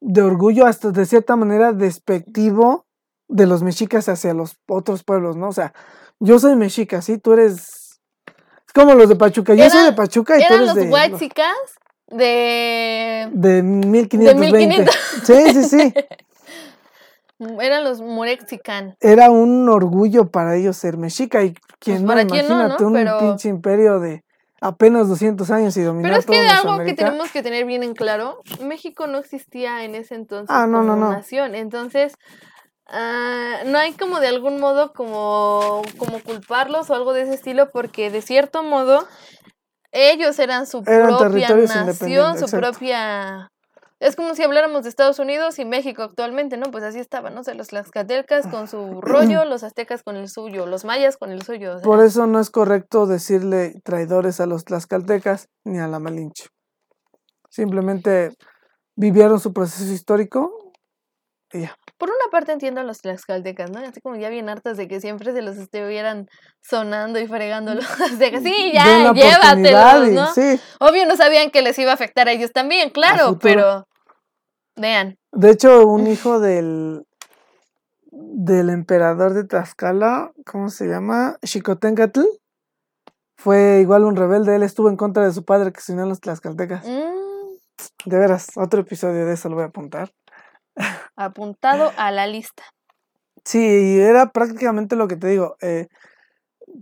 de 0.00 0.22
orgullo, 0.22 0.66
hasta 0.66 0.90
de 0.90 1.06
cierta 1.06 1.34
manera 1.36 1.72
despectivo 1.72 2.86
de 3.28 3.46
los 3.46 3.62
mexicas 3.62 4.08
hacia 4.08 4.34
los 4.34 4.56
otros 4.68 5.02
pueblos, 5.02 5.36
¿no? 5.36 5.48
O 5.48 5.52
sea, 5.52 5.72
yo 6.18 6.38
soy 6.38 6.56
mexica, 6.56 7.02
¿sí? 7.02 7.18
Tú 7.18 7.32
eres... 7.32 8.00
Es 8.66 8.72
como 8.74 8.94
los 8.94 9.08
de 9.08 9.16
Pachuca, 9.16 9.54
yo 9.54 9.68
soy 9.68 9.84
de 9.84 9.92
Pachuca 9.92 10.38
y 10.38 10.40
tú 10.40 10.46
Eran 10.46 10.64
eres 10.64 10.74
los 10.74 10.84
de... 10.84 10.90
huaxicas 10.90 11.56
de... 12.08 13.28
De 13.32 13.62
1520. 13.62 14.66
1500. 14.66 14.94
Sí, 15.24 15.54
sí, 15.54 15.64
sí. 15.64 15.94
Eran 17.60 17.84
los 17.84 18.00
murexican. 18.02 18.96
Era 19.00 19.30
un 19.30 19.68
orgullo 19.68 20.30
para 20.30 20.56
ellos 20.56 20.76
ser 20.76 20.96
mexica 20.96 21.42
y 21.42 21.54
quien 21.78 22.04
no, 22.04 22.12
Pues, 22.12 22.26
no, 22.26 22.34
imagínate 22.36 22.82
¿no? 22.82 22.88
un 22.88 22.92
Pero- 22.94 23.18
pinche 23.18 23.48
imperio 23.48 23.98
de 24.00 24.22
apenas 24.60 25.08
200 25.08 25.50
años 25.50 25.74
y 25.78 25.82
dominar 25.82 26.10
Pero 26.10 26.20
es 26.20 26.26
que 26.26 26.32
todo 26.34 26.42
de 26.42 26.48
algo 26.50 26.84
que 26.84 26.92
tenemos 26.92 27.30
que 27.30 27.42
tener 27.42 27.64
bien 27.64 27.82
en 27.82 27.94
claro, 27.94 28.42
México 28.62 29.06
no 29.06 29.16
existía 29.18 29.84
en 29.84 29.94
ese 29.94 30.14
entonces 30.16 30.50
Ah, 30.54 30.66
no, 30.66 30.82
no, 30.82 30.92
como 30.92 31.06
no. 31.06 31.12
nación, 31.12 31.54
entonces 31.54 32.12
ah, 32.86 33.60
no 33.64 33.78
hay 33.78 33.92
como 33.92 34.20
de 34.20 34.28
algún 34.28 34.60
modo 34.60 34.92
como, 34.92 35.80
como 35.96 36.20
culparlos 36.22 36.90
o 36.90 36.94
algo 36.94 37.14
de 37.14 37.22
ese 37.22 37.34
estilo 37.34 37.70
porque 37.70 38.10
de 38.10 38.20
cierto 38.20 38.62
modo 38.62 39.06
ellos 39.92 40.38
eran 40.38 40.66
su 40.66 40.82
Eran 40.86 41.16
propia 41.16 41.48
nación, 41.56 42.38
su 42.38 42.50
propia... 42.56 43.48
Es 44.00 44.16
como 44.16 44.34
si 44.34 44.42
habláramos 44.42 44.84
de 44.84 44.88
Estados 44.88 45.18
Unidos 45.18 45.58
y 45.58 45.66
México 45.66 46.02
actualmente, 46.02 46.56
¿no? 46.56 46.70
Pues 46.70 46.82
así 46.82 46.98
estaban, 46.98 47.34
¿no? 47.34 47.42
O 47.42 47.44
sea, 47.44 47.52
los 47.52 47.68
tlaxcaltecas 47.68 48.46
con 48.46 48.66
su 48.66 49.02
rollo, 49.02 49.44
los 49.44 49.62
aztecas 49.62 50.02
con 50.02 50.16
el 50.16 50.30
suyo, 50.30 50.64
los 50.64 50.86
mayas 50.86 51.18
con 51.18 51.30
el 51.30 51.42
suyo. 51.42 51.74
o 51.74 51.78
sea, 51.78 51.84
Por 51.84 52.02
eso 52.02 52.26
no 52.26 52.40
es 52.40 52.48
correcto 52.48 53.06
decirle 53.06 53.74
traidores 53.84 54.40
a 54.40 54.46
los 54.46 54.64
tlaxcaltecas 54.64 55.48
ni 55.64 55.78
a 55.78 55.86
la 55.86 55.98
Malinche. 55.98 56.46
Simplemente 57.50 58.30
vivieron 58.96 59.38
su 59.38 59.52
proceso 59.52 59.92
histórico 59.92 60.72
y 61.52 61.62
ya. 61.62 61.76
Por 61.98 62.08
una 62.08 62.30
parte 62.30 62.52
entiendo 62.52 62.80
a 62.80 62.84
los 62.84 63.02
tlaxcaltecas, 63.02 63.70
¿no? 63.70 63.80
Así 63.80 64.00
como 64.00 64.16
ya 64.16 64.30
bien 64.30 64.48
hartas 64.48 64.78
de 64.78 64.88
que 64.88 65.00
siempre 65.02 65.32
se 65.32 65.42
los 65.42 65.58
estuvieran 65.58 66.26
sonando 66.62 67.20
y 67.20 67.26
fregando 67.26 67.74
los 67.74 67.84
aztecas. 68.00 68.42
Sí, 68.42 68.70
ya, 68.72 68.86
la 68.86 69.10
oportunidad 69.10 69.56
llévatelos, 69.56 70.08
¿no? 70.14 70.32
Sí, 70.32 70.58
Obvio 70.78 71.04
no 71.04 71.16
sabían 71.16 71.50
que 71.50 71.60
les 71.60 71.78
iba 71.78 71.90
a 71.90 71.94
afectar 71.94 72.28
a 72.28 72.32
ellos 72.32 72.52
también, 72.52 72.88
claro, 72.88 73.38
pero 73.38 73.86
vean. 74.80 75.16
de 75.32 75.50
hecho 75.50 75.86
un 75.86 76.06
hijo 76.06 76.40
del 76.40 77.06
del 78.12 78.70
emperador 78.70 79.34
de 79.34 79.44
Tlaxcala, 79.44 80.32
¿cómo 80.44 80.68
se 80.68 80.86
llama? 80.86 81.36
Xicoténcatl, 81.42 82.22
fue 83.36 83.80
igual 83.80 84.04
un 84.04 84.16
rebelde, 84.16 84.56
él 84.56 84.62
estuvo 84.62 84.88
en 84.90 84.96
contra 84.96 85.24
de 85.24 85.32
su 85.32 85.44
padre 85.44 85.72
que 85.72 85.80
se 85.80 85.92
unió 85.92 86.04
a 86.04 86.08
los 86.08 86.20
tlaxcaltecas. 86.20 86.86
Mm, 86.86 88.08
De 88.10 88.18
veras, 88.18 88.48
otro 88.56 88.80
episodio 88.80 89.24
de 89.24 89.32
eso 89.32 89.48
lo 89.48 89.54
voy 89.54 89.64
a 89.64 89.68
apuntar. 89.68 90.12
apuntado 91.16 91.92
a 91.96 92.10
la 92.10 92.26
lista. 92.26 92.62
Sí, 93.44 93.58
y 93.58 94.00
era 94.00 94.30
prácticamente 94.32 94.96
lo 94.96 95.08
que 95.08 95.16
te 95.16 95.28
digo. 95.28 95.56
Eh, 95.62 95.88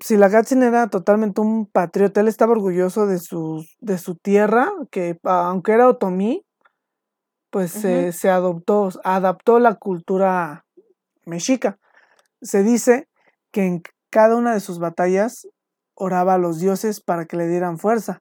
Silagatzin 0.03 0.63
era 0.63 0.89
totalmente 0.89 1.41
un 1.41 1.67
patriota. 1.67 2.21
Él 2.21 2.29
estaba 2.29 2.53
orgulloso 2.53 3.07
de 3.07 3.19
su, 3.19 3.65
de 3.79 3.99
su 3.99 4.17
tierra, 4.17 4.73
que 4.91 5.19
aunque 5.23 5.73
era 5.73 5.89
otomí, 5.89 6.45
pues 7.51 7.85
se- 8.13 8.31
adoptó, 8.31 8.91
adaptó 9.05 9.59
la 9.59 9.75
cultura 9.77 10.65
mexica. 11.27 11.79
Se 12.43 12.63
dice 12.63 13.09
que 13.53 13.65
en 13.67 13.83
cada 14.11 14.37
una 14.37 14.55
de 14.55 14.61
sus 14.61 14.79
batallas 14.79 15.49
oraba 15.95 16.35
a 16.35 16.39
los 16.39 16.61
dioses 16.61 17.01
para 17.01 17.27
que 17.27 17.37
le 17.37 17.49
dieran 17.49 17.79
fuerza 17.79 18.21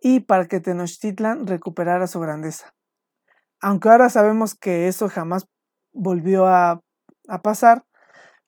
y 0.00 0.20
para 0.20 0.46
que 0.46 0.60
Tenochtitlan 0.60 1.46
recuperara 1.46 2.06
su 2.06 2.20
grandeza. 2.20 2.72
Aunque 3.60 3.88
ahora 3.88 4.10
sabemos 4.10 4.54
que 4.54 4.88
eso 4.88 5.08
jamás 5.08 5.46
volvió 5.92 6.46
a, 6.46 6.80
a 7.28 7.42
pasar, 7.42 7.84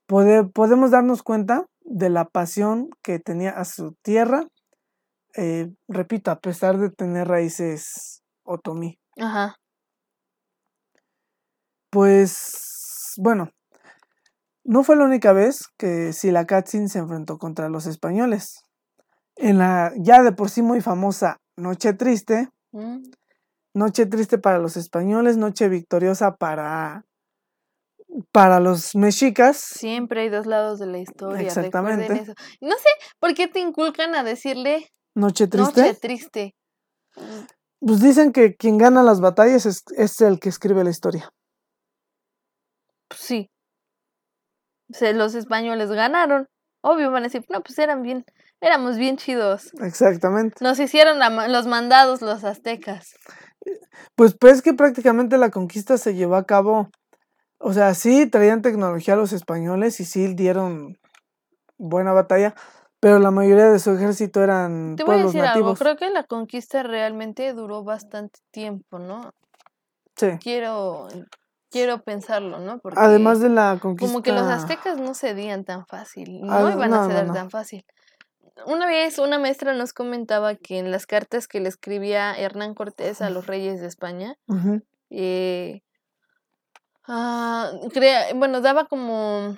pode- 0.08 0.50
podemos 0.52 0.90
darnos 0.90 1.22
cuenta 1.22 1.66
de 1.82 2.10
la 2.10 2.26
pasión 2.26 2.90
que 3.02 3.18
tenía 3.18 3.50
a 3.50 3.64
su 3.64 3.94
tierra, 4.02 4.46
eh, 5.36 5.70
repito, 5.88 6.30
a 6.30 6.40
pesar 6.40 6.78
de 6.78 6.90
tener 6.90 7.28
raíces 7.28 8.22
otomí. 8.44 8.98
Ajá. 9.18 9.56
Pues, 11.96 13.14
bueno, 13.16 13.48
no 14.64 14.84
fue 14.84 14.96
la 14.96 15.04
única 15.04 15.32
vez 15.32 15.68
que 15.78 16.12
Silakatzin 16.12 16.90
se 16.90 16.98
enfrentó 16.98 17.38
contra 17.38 17.70
los 17.70 17.86
españoles. 17.86 18.64
En 19.34 19.56
la 19.56 19.94
ya 19.96 20.22
de 20.22 20.32
por 20.32 20.50
sí 20.50 20.60
muy 20.60 20.82
famosa 20.82 21.40
Noche 21.56 21.94
Triste, 21.94 22.50
Mm, 22.72 22.98
Noche 23.72 24.04
Triste 24.04 24.36
para 24.36 24.58
los 24.58 24.76
españoles, 24.76 25.38
Noche 25.38 25.70
Victoriosa 25.70 26.36
para, 26.36 27.06
para 28.30 28.60
los 28.60 28.94
mexicas. 28.94 29.56
Siempre 29.56 30.20
hay 30.20 30.28
dos 30.28 30.44
lados 30.44 30.78
de 30.78 30.88
la 30.88 30.98
historia. 30.98 31.46
Exactamente. 31.46 32.12
eso. 32.12 32.34
No 32.60 32.76
sé 32.76 32.90
por 33.18 33.32
qué 33.32 33.48
te 33.48 33.60
inculcan 33.60 34.14
a 34.14 34.22
decirle 34.22 34.86
Noche 35.14 35.46
Triste. 35.46 35.80
noche 35.80 35.94
triste. 35.94 36.54
Pues 37.80 38.02
dicen 38.02 38.32
que 38.32 38.54
quien 38.54 38.76
gana 38.76 39.02
las 39.02 39.22
batallas 39.22 39.64
es, 39.64 39.82
es 39.96 40.20
el 40.20 40.38
que 40.40 40.50
escribe 40.50 40.84
la 40.84 40.90
historia. 40.90 41.32
Pues 43.08 43.20
sí. 43.20 43.50
Se, 44.90 45.12
los 45.14 45.34
españoles 45.34 45.90
ganaron. 45.90 46.46
Obvio 46.82 47.10
van 47.10 47.24
a 47.24 47.26
decir, 47.26 47.44
no, 47.48 47.62
pues 47.62 47.78
eran 47.78 48.02
bien, 48.02 48.24
éramos 48.60 48.96
bien 48.96 49.16
chidos. 49.16 49.72
Exactamente. 49.80 50.62
Nos 50.62 50.78
hicieron 50.78 51.18
la 51.18 51.48
los 51.48 51.66
mandados 51.66 52.22
los 52.22 52.44
aztecas. 52.44 53.14
Pues 54.14 54.36
pues 54.38 54.62
que 54.62 54.74
prácticamente 54.74 55.38
la 55.38 55.50
conquista 55.50 55.98
se 55.98 56.14
llevó 56.14 56.36
a 56.36 56.46
cabo. 56.46 56.90
O 57.58 57.72
sea, 57.72 57.94
sí 57.94 58.26
traían 58.26 58.62
tecnología 58.62 59.16
los 59.16 59.32
españoles 59.32 59.98
y 59.98 60.04
sí 60.04 60.34
dieron 60.34 60.98
buena 61.78 62.12
batalla, 62.12 62.54
pero 63.00 63.18
la 63.18 63.30
mayoría 63.30 63.70
de 63.70 63.78
su 63.78 63.90
ejército 63.92 64.42
eran 64.42 64.94
Te 64.96 65.04
voy 65.04 65.16
a 65.16 65.22
pueblos 65.22 65.32
decir 65.32 65.46
algo, 65.46 65.70
nativos. 65.70 65.78
creo 65.78 65.96
que 65.96 66.10
la 66.10 66.24
conquista 66.24 66.82
realmente 66.82 67.52
duró 67.52 67.82
bastante 67.82 68.38
tiempo, 68.52 68.98
¿no? 68.98 69.32
Sí. 70.16 70.28
Quiero, 70.40 71.08
quiero 71.70 72.02
pensarlo, 72.02 72.58
¿no? 72.60 72.78
Porque 72.78 72.98
Además 73.00 73.40
de 73.40 73.48
la 73.48 73.78
conquista. 73.80 74.06
como 74.12 74.22
que 74.22 74.32
los 74.32 74.42
aztecas 74.48 74.98
no 74.98 75.14
cedían 75.14 75.64
tan 75.64 75.86
fácil, 75.86 76.40
no 76.40 76.70
iban 76.70 76.90
no, 76.90 77.02
a 77.02 77.06
ceder 77.08 77.26
no. 77.26 77.32
tan 77.34 77.50
fácil. 77.50 77.84
Una 78.66 78.86
vez 78.86 79.18
una 79.18 79.38
maestra 79.38 79.74
nos 79.74 79.92
comentaba 79.92 80.54
que 80.54 80.78
en 80.78 80.90
las 80.90 81.06
cartas 81.06 81.46
que 81.46 81.60
le 81.60 81.68
escribía 81.68 82.34
Hernán 82.34 82.74
Cortés 82.74 83.20
a 83.20 83.28
los 83.30 83.46
reyes 83.46 83.80
de 83.80 83.86
España, 83.86 84.36
eh, 85.10 85.82
ah, 87.06 87.70
crea- 87.92 88.32
bueno, 88.34 88.60
daba 88.60 88.86
como 88.86 89.56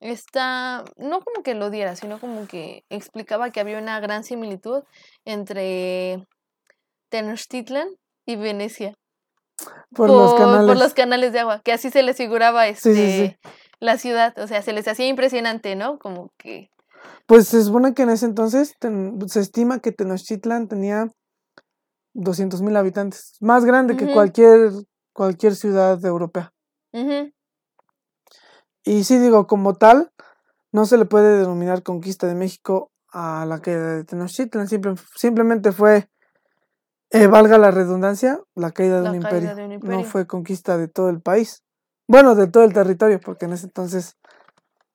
esta, 0.00 0.84
no 0.96 1.20
como 1.20 1.42
que 1.42 1.54
lo 1.54 1.70
diera, 1.70 1.94
sino 1.96 2.18
como 2.20 2.46
que 2.46 2.84
explicaba 2.88 3.50
que 3.50 3.60
había 3.60 3.78
una 3.78 4.00
gran 4.00 4.24
similitud 4.24 4.82
entre 5.24 6.26
Tenochtitlan 7.08 7.88
y 8.26 8.36
Venecia 8.36 8.94
Por, 9.94 10.08
los 10.08 10.34
canales. 10.34 10.66
por 10.66 10.76
los 10.78 10.94
canales 10.94 11.32
de 11.32 11.40
agua, 11.40 11.60
que 11.64 11.72
así 11.72 11.90
se 11.90 12.02
les 12.02 12.16
figuraba 12.16 12.68
este 12.68 12.94
Sí, 12.94 13.10
sí, 13.10 13.26
sí. 13.26 13.50
la 13.80 13.98
ciudad, 13.98 14.38
o 14.38 14.46
sea, 14.46 14.62
se 14.62 14.72
les 14.72 14.86
hacía 14.88 15.06
impresionante, 15.08 15.74
¿no? 15.76 15.98
Como 15.98 16.30
que 16.36 16.70
Pues 17.26 17.48
se 17.48 17.62
supone 17.62 17.92
que 17.94 18.02
en 18.02 18.10
ese 18.10 18.26
entonces 18.26 18.76
ten- 18.78 19.18
se 19.28 19.40
estima 19.40 19.80
que 19.80 19.92
Tenochtitlan 19.92 20.68
tenía 20.68 21.08
200 22.14 22.62
mil 22.62 22.76
habitantes, 22.76 23.36
más 23.40 23.64
grande 23.64 23.96
que 23.96 24.10
cualquier, 24.12 24.70
cualquier 25.12 25.54
ciudad 25.54 26.04
europea. 26.04 26.52
ujú, 26.92 27.32
Y 28.84 29.04
sí 29.04 29.18
digo, 29.18 29.46
como 29.46 29.74
tal, 29.74 30.10
no 30.72 30.86
se 30.86 30.96
le 30.98 31.04
puede 31.04 31.38
denominar 31.38 31.82
conquista 31.82 32.26
de 32.26 32.34
México 32.34 32.90
a 33.12 33.44
la 33.46 33.60
caída 33.60 33.94
de 33.96 34.04
Tenochtitlan, 34.04 34.68
simple- 34.68 34.94
simplemente 35.16 35.72
fue, 35.72 36.08
eh, 37.10 37.26
valga 37.26 37.58
la 37.58 37.70
redundancia, 37.70 38.40
la 38.54 38.70
caída 38.72 38.98
de, 38.98 39.04
La 39.04 39.12
un, 39.12 39.20
caída 39.22 39.50
imperio. 39.52 39.68
de 39.68 39.76
un 39.76 39.88
No 39.88 40.04
fue 40.04 40.26
conquista 40.26 40.76
de 40.78 40.88
todo 40.88 41.08
el 41.10 41.20
país. 41.20 41.62
Bueno, 42.08 42.34
de 42.34 42.46
todo 42.48 42.64
el 42.64 42.72
territorio, 42.72 43.20
porque 43.20 43.44
en 43.46 43.52
ese 43.52 43.66
entonces 43.66 44.16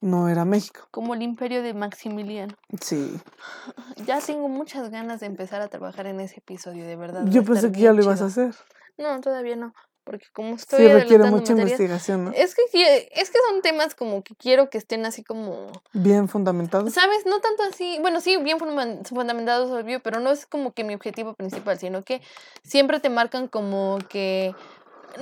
no 0.01 0.27
era 0.29 0.45
México. 0.45 0.87
como 0.91 1.13
el 1.13 1.21
imperio 1.21 1.63
de 1.63 1.73
Maximiliano. 1.73 2.53
Sí. 2.81 3.19
Ya 4.05 4.19
tengo 4.19 4.49
muchas 4.49 4.89
ganas 4.91 5.19
de 5.21 5.25
empezar 5.27 5.61
a 5.61 5.67
trabajar 5.67 6.05
en 6.07 6.19
ese 6.19 6.39
episodio, 6.39 6.85
de 6.85 6.95
verdad. 6.95 7.25
Yo 7.27 7.43
pensé 7.43 7.71
que 7.71 7.79
ya 7.81 7.93
lo 7.93 8.03
ibas 8.03 8.15
chido. 8.17 8.25
a 8.25 8.29
hacer. 8.29 8.55
No, 8.97 9.19
todavía 9.21 9.55
no, 9.55 9.73
porque 10.05 10.27
como 10.31 10.55
estoy 10.55 10.85
Sí, 10.85 10.93
requiere 10.93 11.25
mucha 11.25 11.53
materias, 11.53 11.59
investigación, 11.79 12.25
¿no? 12.25 12.31
Es 12.31 12.55
que 12.55 12.61
qui- 12.71 13.07
es 13.11 13.29
que 13.31 13.39
son 13.49 13.61
temas 13.61 13.95
como 13.95 14.23
que 14.23 14.35
quiero 14.35 14.69
que 14.69 14.77
estén 14.77 15.05
así 15.05 15.23
como, 15.23 15.67
Bien 15.91 16.29
fundamentado. 16.29 16.89
¿sabes? 16.89 17.25
No 17.25 17.41
tanto 17.41 17.63
así, 17.63 17.97
bueno, 17.99 18.21
sí, 18.21 18.37
bien 18.37 18.59
fundamen- 18.59 19.03
fundamentados, 19.05 19.71
obvio, 19.71 19.99
pero 20.01 20.19
no 20.21 20.31
es 20.31 20.45
como 20.45 20.71
que 20.71 20.83
mi 20.85 20.93
objetivo 20.95 21.33
principal, 21.33 21.77
sino 21.79 22.03
que 22.03 22.21
siempre 22.63 22.99
te 23.01 23.09
marcan 23.09 23.47
como 23.49 23.97
que 24.07 24.55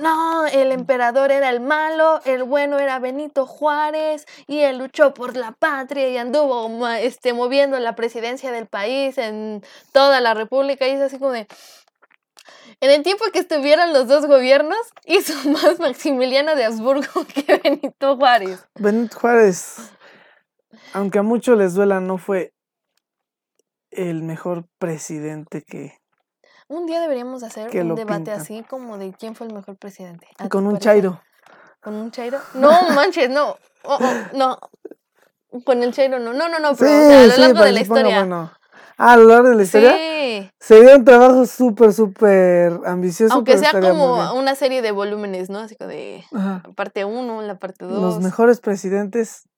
no, 0.00 0.44
el 0.46 0.72
emperador 0.72 1.30
era 1.32 1.48
el 1.50 1.60
malo, 1.60 2.20
el 2.24 2.42
bueno 2.42 2.78
era 2.78 2.98
Benito 2.98 3.46
Juárez 3.46 4.26
y 4.48 4.58
él 4.60 4.78
luchó 4.78 5.14
por 5.14 5.36
la 5.36 5.52
patria 5.52 6.08
y 6.10 6.16
anduvo 6.18 6.86
este, 6.88 7.32
moviendo 7.32 7.78
la 7.78 7.94
presidencia 7.94 8.50
del 8.52 8.66
país 8.66 9.16
en 9.18 9.62
toda 9.92 10.20
la 10.20 10.34
república 10.34 10.86
y 10.86 10.90
es 10.92 11.00
así 11.00 11.18
como 11.18 11.30
de... 11.32 11.46
En 12.84 12.90
el 12.90 13.02
tiempo 13.02 13.24
que 13.32 13.38
estuvieron 13.38 13.94
los 13.94 14.08
dos 14.08 14.26
gobiernos, 14.26 14.76
hizo 15.06 15.32
más 15.48 15.80
Maximiliano 15.80 16.54
de 16.54 16.66
Habsburgo 16.66 17.24
que 17.34 17.58
Benito 17.64 18.14
Juárez. 18.18 18.62
Benito 18.74 19.18
Juárez, 19.18 19.76
aunque 20.92 21.18
a 21.18 21.22
muchos 21.22 21.56
les 21.56 21.72
duela, 21.72 22.00
no 22.00 22.18
fue 22.18 22.52
el 23.90 24.22
mejor 24.22 24.66
presidente 24.78 25.62
que 25.62 25.94
Un 26.68 26.84
día 26.84 27.00
deberíamos 27.00 27.42
hacer 27.42 27.74
un 27.74 27.94
debate 27.94 28.32
así 28.32 28.62
como 28.64 28.98
de 28.98 29.14
quién 29.14 29.34
fue 29.34 29.46
el 29.46 29.54
mejor 29.54 29.78
presidente. 29.78 30.26
¿A 30.36 30.42
ti 30.42 30.48
con 30.50 30.66
un 30.66 30.78
chairo. 30.78 31.22
¿Con 31.80 31.94
un 31.94 32.10
chairo? 32.10 32.38
No, 32.52 32.90
manches, 32.90 33.30
no. 33.30 33.56
Oh, 33.84 33.98
oh, 33.98 34.36
no. 34.36 34.58
Con 35.64 35.82
el 35.82 35.94
chairo 35.94 36.18
no. 36.18 36.34
No, 36.34 36.50
no, 36.50 36.58
no, 36.58 36.76
pero 36.76 36.90
Sí, 36.90 36.96
o 36.96 37.08
sea, 37.08 37.22
a 37.22 37.26
lo 37.28 37.36
largo 37.38 37.64
de 37.64 37.72
la 37.72 37.80
historia. 37.80 38.18
bueno. 38.18 38.52
Ah, 38.96 39.14
a 39.14 39.16
lo 39.16 39.24
largo 39.24 39.48
de 39.48 39.56
la 39.56 39.62
historia. 39.62 39.96
Sí. 39.96 40.50
Sería 40.60 40.96
un 40.96 41.04
trabajo 41.04 41.46
súper, 41.46 41.92
súper 41.92 42.80
ambicioso. 42.86 43.34
Aunque 43.34 43.58
sea 43.58 43.72
como 43.80 44.34
una 44.34 44.54
serie 44.54 44.82
de 44.82 44.92
volúmenes, 44.92 45.50
¿no? 45.50 45.60
Así 45.60 45.76
como 45.76 45.90
de 45.90 46.24
Ajá. 46.32 46.62
parte 46.76 47.04
1, 47.04 47.42
la 47.42 47.58
parte 47.58 47.84
2. 47.84 48.00
Los 48.00 48.20
mejores 48.20 48.60
presidentes 48.60 49.48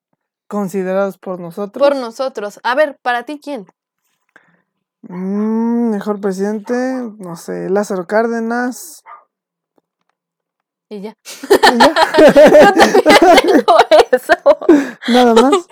considerados 0.49 1.18
por 1.18 1.40
nosotros. 1.40 1.87
Por 1.87 1.96
nosotros. 1.96 2.61
A 2.62 2.75
ver, 2.75 2.99
para 3.03 3.25
ti, 3.25 3.40
¿quién? 3.42 3.66
Mm, 5.03 5.90
mejor 5.90 6.20
presidente, 6.20 6.75
no 7.18 7.37
sé, 7.37 7.68
Lázaro 7.70 8.07
Cárdenas. 8.07 9.03
Y 10.88 11.01
ya. 11.01 11.16
y 11.42 11.79
ya. 11.79 11.94
También 13.20 13.64
tengo 13.64 13.77
eso. 14.12 14.33
Nada 15.09 15.35
más. 15.35 15.66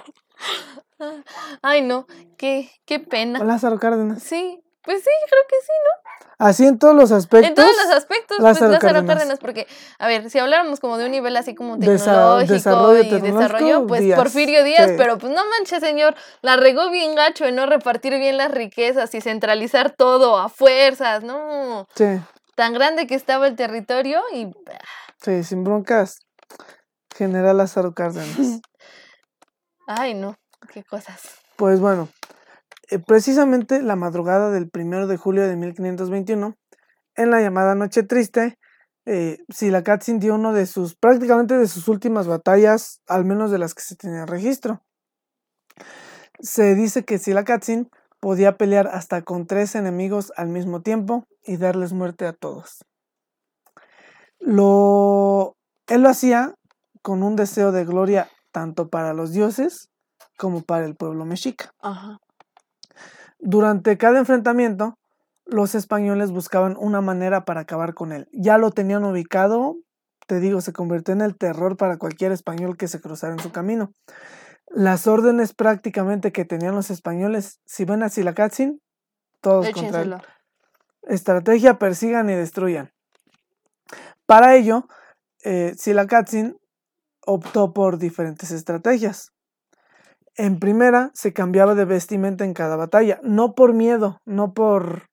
Ay, 1.62 1.82
no. 1.82 2.06
Qué, 2.36 2.70
qué 2.84 3.00
pena. 3.00 3.42
Lázaro 3.42 3.78
Cárdenas. 3.78 4.22
Sí. 4.22 4.60
Pues 4.84 5.02
sí, 5.02 5.10
creo 5.30 5.42
que 5.48 5.56
sí, 5.62 5.72
¿no? 5.72 6.04
Así 6.38 6.66
en 6.66 6.78
todos 6.78 6.94
los 6.94 7.10
aspectos. 7.10 7.48
En 7.48 7.54
todos 7.54 7.70
los 7.70 7.96
aspectos, 7.96 8.38
Lázaro 8.38 8.72
pues 8.72 8.82
Lázaro 8.82 9.06
Cárdenas. 9.06 9.06
Cárdenas. 9.06 9.38
porque, 9.38 9.66
a 9.98 10.08
ver, 10.08 10.28
si 10.28 10.38
habláramos 10.38 10.78
como 10.80 10.98
de 10.98 11.06
un 11.06 11.12
nivel 11.12 11.36
así 11.36 11.54
como 11.54 11.78
tecnológico 11.78 12.52
desarrollo 12.52 13.02
y 13.02 13.20
desarrollo, 13.20 13.86
pues 13.86 14.02
Díaz, 14.02 14.18
Porfirio 14.18 14.62
Díaz, 14.62 14.90
sí. 14.90 14.94
pero 14.98 15.16
pues 15.16 15.32
no 15.32 15.42
manches, 15.48 15.80
señor, 15.80 16.14
la 16.42 16.56
regó 16.56 16.90
bien 16.90 17.14
gacho 17.14 17.46
en 17.46 17.54
no 17.54 17.64
repartir 17.64 18.18
bien 18.18 18.36
las 18.36 18.50
riquezas 18.50 19.14
y 19.14 19.22
centralizar 19.22 19.92
todo 19.96 20.38
a 20.38 20.50
fuerzas, 20.50 21.22
¿no? 21.22 21.86
Sí, 21.94 22.20
Tan 22.56 22.72
grande 22.74 23.06
que 23.06 23.14
estaba 23.14 23.46
el 23.46 23.56
territorio 23.56 24.20
y 24.32 24.52
sí, 25.22 25.44
sin 25.44 25.64
broncas. 25.64 26.20
General 27.16 27.56
Lázaro 27.56 27.94
Cárdenas. 27.94 28.60
ay, 29.86 30.14
no, 30.14 30.36
qué 30.72 30.84
cosas. 30.84 31.20
Pues 31.56 31.80
bueno, 31.80 32.08
eh, 32.90 32.98
precisamente 32.98 33.82
la 33.82 33.96
madrugada 33.96 34.50
del 34.50 34.68
primero 34.68 35.06
de 35.06 35.16
julio 35.16 35.46
de 35.46 35.56
1521, 35.56 36.56
en 37.16 37.30
la 37.30 37.40
llamada 37.40 37.74
Noche 37.74 38.02
Triste, 38.02 38.58
eh, 39.06 39.38
Silakatzin 39.48 40.18
dio 40.18 40.34
uno 40.34 40.52
de 40.52 40.66
sus, 40.66 40.94
prácticamente 40.96 41.56
de 41.56 41.68
sus 41.68 41.88
últimas 41.88 42.26
batallas, 42.26 43.02
al 43.06 43.24
menos 43.24 43.50
de 43.50 43.58
las 43.58 43.74
que 43.74 43.82
se 43.82 43.96
tenía 43.96 44.26
registro. 44.26 44.82
Se 46.40 46.74
dice 46.74 47.04
que 47.04 47.18
Silakatzin 47.18 47.90
podía 48.20 48.56
pelear 48.56 48.88
hasta 48.88 49.22
con 49.22 49.46
tres 49.46 49.74
enemigos 49.74 50.32
al 50.36 50.48
mismo 50.48 50.82
tiempo 50.82 51.26
y 51.44 51.58
darles 51.58 51.92
muerte 51.92 52.26
a 52.26 52.32
todos. 52.32 52.84
Lo, 54.40 55.56
él 55.86 56.02
lo 56.02 56.08
hacía 56.08 56.54
con 57.02 57.22
un 57.22 57.36
deseo 57.36 57.70
de 57.70 57.84
gloria 57.84 58.28
tanto 58.50 58.88
para 58.88 59.12
los 59.12 59.32
dioses 59.32 59.90
como 60.36 60.62
para 60.62 60.84
el 60.84 60.96
pueblo 60.96 61.24
mexica. 61.24 61.72
Ajá. 61.80 62.18
Durante 63.38 63.98
cada 63.98 64.18
enfrentamiento, 64.18 64.98
los 65.44 65.74
españoles 65.74 66.30
buscaban 66.30 66.76
una 66.78 67.00
manera 67.00 67.44
para 67.44 67.60
acabar 67.60 67.94
con 67.94 68.12
él. 68.12 68.28
Ya 68.32 68.58
lo 68.58 68.70
tenían 68.70 69.04
ubicado, 69.04 69.76
te 70.26 70.40
digo, 70.40 70.60
se 70.60 70.72
convirtió 70.72 71.12
en 71.12 71.20
el 71.20 71.36
terror 71.36 71.76
para 71.76 71.98
cualquier 71.98 72.32
español 72.32 72.76
que 72.76 72.88
se 72.88 73.00
cruzara 73.00 73.34
en 73.34 73.40
su 73.40 73.52
camino. 73.52 73.92
Las 74.68 75.06
órdenes 75.06 75.52
prácticamente 75.52 76.32
que 76.32 76.44
tenían 76.44 76.74
los 76.74 76.90
españoles, 76.90 77.60
si 77.66 77.84
ven 77.84 78.02
a 78.02 78.08
Silakatzin, 78.08 78.80
todos 79.40 79.70
contra 79.70 80.02
él. 80.02 80.16
Estrategia, 81.02 81.78
persigan 81.78 82.30
y 82.30 82.34
destruyan. 82.34 82.90
Para 84.24 84.56
ello, 84.56 84.88
eh, 85.44 85.74
optó 87.26 87.74
por 87.74 87.98
diferentes 87.98 88.50
estrategias. 88.50 89.33
En 90.36 90.58
primera, 90.58 91.10
se 91.14 91.32
cambiaba 91.32 91.74
de 91.74 91.84
vestimenta 91.84 92.44
en 92.44 92.54
cada 92.54 92.76
batalla, 92.76 93.20
no 93.22 93.54
por 93.54 93.72
miedo, 93.72 94.18
no 94.24 94.52
por 94.52 95.08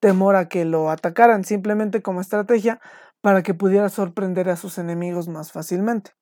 temor 0.00 0.36
a 0.36 0.48
que 0.48 0.64
lo 0.64 0.90
atacaran, 0.90 1.44
simplemente 1.44 2.02
como 2.02 2.20
estrategia 2.20 2.80
para 3.20 3.42
que 3.42 3.54
pudiera 3.54 3.88
sorprender 3.88 4.48
a 4.50 4.56
sus 4.56 4.78
enemigos 4.78 5.28
más 5.28 5.52
fácilmente. 5.52 6.12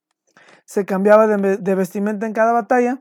Se 0.66 0.84
cambiaba 0.84 1.26
de, 1.26 1.36
ve- 1.36 1.56
de 1.56 1.74
vestimenta 1.74 2.26
en 2.26 2.32
cada 2.34 2.52
batalla, 2.52 3.00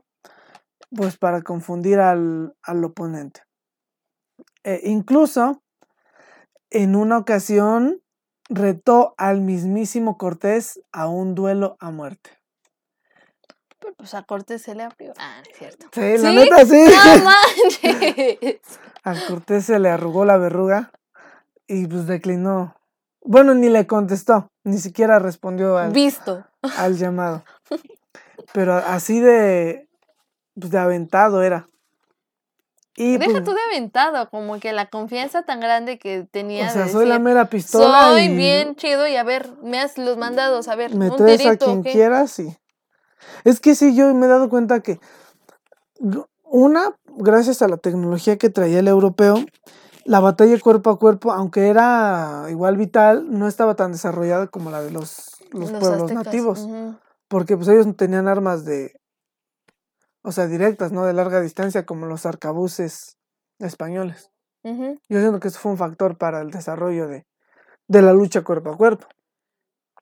pues 0.96 1.16
para 1.18 1.42
confundir 1.42 2.00
al, 2.00 2.54
al 2.62 2.84
oponente. 2.84 3.42
Eh, 4.64 4.80
incluso, 4.84 5.62
en 6.70 6.96
una 6.96 7.18
ocasión, 7.18 8.00
retó 8.48 9.14
al 9.16 9.40
mismísimo 9.40 10.16
Cortés 10.18 10.80
a 10.92 11.08
un 11.08 11.34
duelo 11.34 11.76
a 11.80 11.90
muerte. 11.90 12.30
Pero 13.84 13.96
pues 13.96 14.14
a 14.14 14.22
Cortés 14.22 14.62
se 14.62 14.74
le 14.74 14.82
abrió. 14.82 15.12
Ah, 15.18 15.42
no 15.44 15.50
es 15.50 15.58
cierto. 15.58 15.86
Sí, 15.92 16.00
la 16.00 16.30
¿Sí? 16.30 16.36
neta 16.36 16.64
sí. 16.64 16.84
¡No 16.84 17.24
manches! 18.40 18.60
A 19.02 19.14
Cortés 19.28 19.66
se 19.66 19.78
le 19.78 19.90
arrugó 19.90 20.24
la 20.24 20.38
verruga 20.38 20.90
y 21.66 21.86
pues 21.86 22.06
declinó. 22.06 22.74
Bueno, 23.20 23.54
ni 23.54 23.68
le 23.68 23.86
contestó, 23.86 24.48
ni 24.64 24.78
siquiera 24.78 25.18
respondió 25.18 25.76
al, 25.76 25.92
Visto. 25.92 26.46
al 26.78 26.96
llamado. 26.98 27.44
Pero 28.54 28.72
así 28.74 29.20
de, 29.20 29.86
pues, 30.58 30.70
de 30.70 30.78
aventado 30.78 31.42
era. 31.42 31.68
Y 32.96 33.18
Deja 33.18 33.32
pues, 33.32 33.44
tú 33.44 33.52
de 33.52 33.60
aventado, 33.70 34.30
como 34.30 34.58
que 34.60 34.72
la 34.72 34.86
confianza 34.86 35.42
tan 35.42 35.60
grande 35.60 35.98
que 35.98 36.26
tenía 36.30 36.68
o 36.68 36.70
sea, 36.70 36.84
de 36.84 36.92
soy 36.92 37.04
la 37.04 37.18
mera 37.18 37.50
pistola 37.50 38.04
soy 38.04 38.22
y 38.22 38.36
bien 38.36 38.76
chido 38.76 39.06
y 39.06 39.16
a 39.16 39.24
ver, 39.24 39.50
me 39.62 39.78
has 39.78 39.98
los 39.98 40.16
mandados, 40.16 40.68
a 40.68 40.74
ver, 40.74 40.94
me 40.94 41.10
un 41.10 41.16
traes 41.16 41.44
a 41.44 41.56
quien 41.58 41.82
¿qué? 41.82 41.92
quieras 41.92 42.38
y... 42.38 42.56
Es 43.44 43.60
que 43.60 43.74
sí, 43.74 43.94
yo 43.94 44.14
me 44.14 44.26
he 44.26 44.28
dado 44.28 44.48
cuenta 44.48 44.80
que 44.80 45.00
una, 46.44 46.96
gracias 47.06 47.62
a 47.62 47.68
la 47.68 47.76
tecnología 47.76 48.36
que 48.38 48.50
traía 48.50 48.78
el 48.78 48.88
europeo, 48.88 49.36
la 50.04 50.20
batalla 50.20 50.58
cuerpo 50.60 50.90
a 50.90 50.98
cuerpo, 50.98 51.32
aunque 51.32 51.68
era 51.68 52.46
igual 52.50 52.76
vital, 52.76 53.26
no 53.30 53.48
estaba 53.48 53.74
tan 53.74 53.92
desarrollada 53.92 54.46
como 54.48 54.70
la 54.70 54.82
de 54.82 54.90
los, 54.90 55.30
los 55.50 55.70
Los 55.70 55.80
pueblos 55.80 56.02
aztecas, 56.02 56.24
nativos. 56.26 56.68
Porque 57.28 57.56
pues 57.56 57.68
ellos 57.68 57.86
tenían 57.96 58.28
armas 58.28 58.64
de, 58.64 58.92
o 60.22 60.30
sea, 60.30 60.46
directas, 60.46 60.92
¿no? 60.92 61.04
De 61.04 61.12
larga 61.12 61.40
distancia, 61.40 61.86
como 61.86 62.06
los 62.06 62.26
arcabuces 62.26 63.16
españoles. 63.58 64.30
Yo 64.62 65.20
siento 65.20 65.40
que 65.40 65.48
eso 65.48 65.58
fue 65.58 65.72
un 65.72 65.78
factor 65.78 66.16
para 66.16 66.40
el 66.40 66.50
desarrollo 66.50 67.06
de, 67.06 67.26
de 67.88 68.02
la 68.02 68.12
lucha 68.12 68.42
cuerpo 68.42 68.70
a 68.70 68.76
cuerpo. 68.76 69.06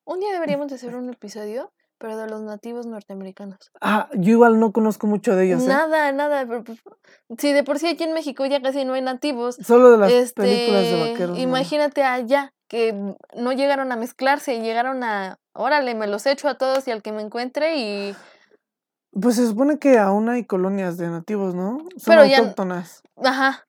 Un 0.04 0.20
día 0.20 0.32
deberíamos 0.32 0.68
de 0.68 0.76
hacer 0.76 0.94
un 0.94 1.10
episodio, 1.10 1.72
pero 2.02 2.16
de 2.16 2.26
los 2.26 2.42
nativos 2.42 2.84
norteamericanos. 2.84 3.70
Ah, 3.80 4.08
yo 4.12 4.32
igual 4.32 4.58
no 4.58 4.72
conozco 4.72 5.06
mucho 5.06 5.36
de 5.36 5.46
ellos, 5.46 5.62
¿eh? 5.62 5.68
Nada, 5.68 6.10
nada. 6.10 6.44
pero, 6.48 6.64
pues, 6.64 6.80
Si 7.38 7.52
de 7.52 7.62
por 7.62 7.78
sí 7.78 7.86
aquí 7.86 8.02
en 8.02 8.12
México 8.12 8.44
ya 8.44 8.60
casi 8.60 8.84
no 8.84 8.94
hay 8.94 9.02
nativos, 9.02 9.54
Solo 9.62 9.92
de 9.92 9.98
las 9.98 10.10
este, 10.10 10.42
películas 10.42 10.82
de 10.82 11.00
vaqueros. 11.00 11.36
¿no? 11.38 11.42
imagínate 11.44 12.02
allá 12.02 12.52
que 12.66 13.14
no 13.36 13.52
llegaron 13.52 13.92
a 13.92 13.96
mezclarse 13.96 14.54
y 14.56 14.62
llegaron 14.62 15.04
a, 15.04 15.38
órale, 15.54 15.94
me 15.94 16.08
los 16.08 16.26
echo 16.26 16.48
a 16.48 16.56
todos 16.58 16.88
y 16.88 16.90
al 16.90 17.02
que 17.02 17.12
me 17.12 17.22
encuentre 17.22 17.76
y, 17.78 18.16
Pues 19.12 19.36
se 19.36 19.46
supone 19.46 19.78
que 19.78 19.96
aún 20.00 20.28
hay 20.28 20.44
colonias 20.44 20.96
de 20.96 21.08
nativos, 21.08 21.54
¿no? 21.54 21.78
Son 21.98 22.16
Pero 22.16 22.24
ya- 22.24 22.38
autóctonas. 22.38 23.02
ajá. 23.22 23.64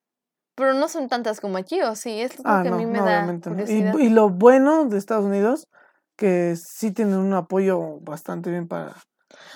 Pero 0.56 0.74
no 0.74 0.88
son 0.88 1.08
tantas 1.08 1.40
como 1.40 1.58
aquí, 1.60 1.82
¿o 1.82 1.96
sí? 1.96 2.20
Es 2.22 2.38
lo 2.40 2.44
Ah, 2.46 2.62
que 2.64 2.70
a 2.70 2.72
no, 2.72 2.78
mí 2.78 2.86
me 2.88 2.98
no, 3.00 3.06
da 3.06 3.26
no. 3.26 4.00
Y, 4.00 4.06
y 4.06 4.10
lo 4.10 4.30
bueno 4.30 4.86
de 4.86 4.98
Estados 4.98 5.26
Unidos, 5.26 5.68
que 6.16 6.56
sí 6.56 6.92
tienen 6.92 7.16
un 7.18 7.34
apoyo 7.34 8.00
bastante 8.02 8.50
bien 8.50 8.68
para... 8.68 8.96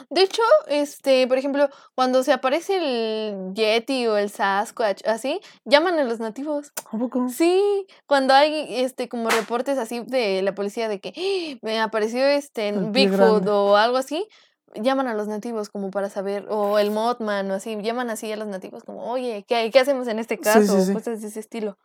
De 0.10 0.22
hecho, 0.22 0.42
este, 0.68 1.28
por 1.28 1.38
ejemplo, 1.38 1.70
cuando 1.94 2.24
se 2.24 2.34
aparece 2.34 2.78
el 2.78 3.54
Yeti 3.54 4.08
o 4.08 4.18
el 4.18 4.30
Sasquatch, 4.32 5.06
así, 5.08 5.40
llaman 5.66 6.00
a 6.00 6.04
los 6.04 6.20
nativos. 6.20 6.72
¿A 6.92 6.98
poco? 6.98 7.30
Sí, 7.30 7.86
cuando 8.08 8.34
hay 8.34 8.66
este 8.84 9.08
como 9.08 9.30
reportes 9.30 9.78
así 9.78 10.04
de 10.08 10.42
la 10.42 10.56
policía 10.56 10.88
de 10.90 11.00
que 11.00 11.14
"¡Ah! 11.16 11.60
me 11.62 11.80
apareció 11.80 12.26
este 12.26 12.74
pie 12.74 12.90
Bigfoot 13.08 13.48
o 13.48 13.76
algo 13.78 13.98
así, 13.98 14.28
llaman 14.76 15.08
a 15.08 15.14
los 15.14 15.28
nativos 15.28 15.70
como 15.70 15.92
para 15.92 16.10
saber, 16.10 16.46
o 16.50 16.80
el 16.80 16.90
Mothman 16.92 17.50
o 17.52 17.54
así, 17.56 17.76
llaman 17.82 18.10
así 18.10 18.32
a 18.32 18.38
los 18.38 18.48
nativos 18.48 18.84
como, 18.84 19.12
oye, 19.12 19.46
¿qué, 19.48 19.70
qué 19.72 19.80
hacemos 19.80 20.08
en 20.08 20.20
este 20.20 20.38
Sí, 20.38 20.44
caso? 20.44 20.80
sí, 20.80 20.86
sí. 20.88 20.94
Cosas 20.94 21.22
de 21.22 21.28
ese 21.28 21.40
estilo. 21.40 21.78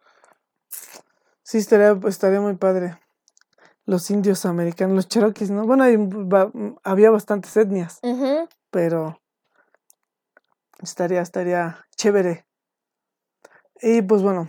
Sí, 1.43 1.59
estaría, 1.59 1.99
estaría 2.09 2.41
muy 2.41 2.55
padre. 2.57 2.99
Los 3.93 4.11
indios 4.11 4.47
americanos, 4.47 4.97
los 4.97 5.07
cherokees, 5.07 5.51
¿no? 5.51 5.66
Bueno, 5.66 5.84
hay 5.84 5.99
había 6.82 7.11
bastantes 7.11 7.55
etnias, 7.59 8.01
pero 8.70 9.20
estaría, 10.80 11.20
estaría 11.20 11.86
chévere. 11.95 12.47
Y 13.82 14.01
pues 14.01 14.22
bueno, 14.22 14.49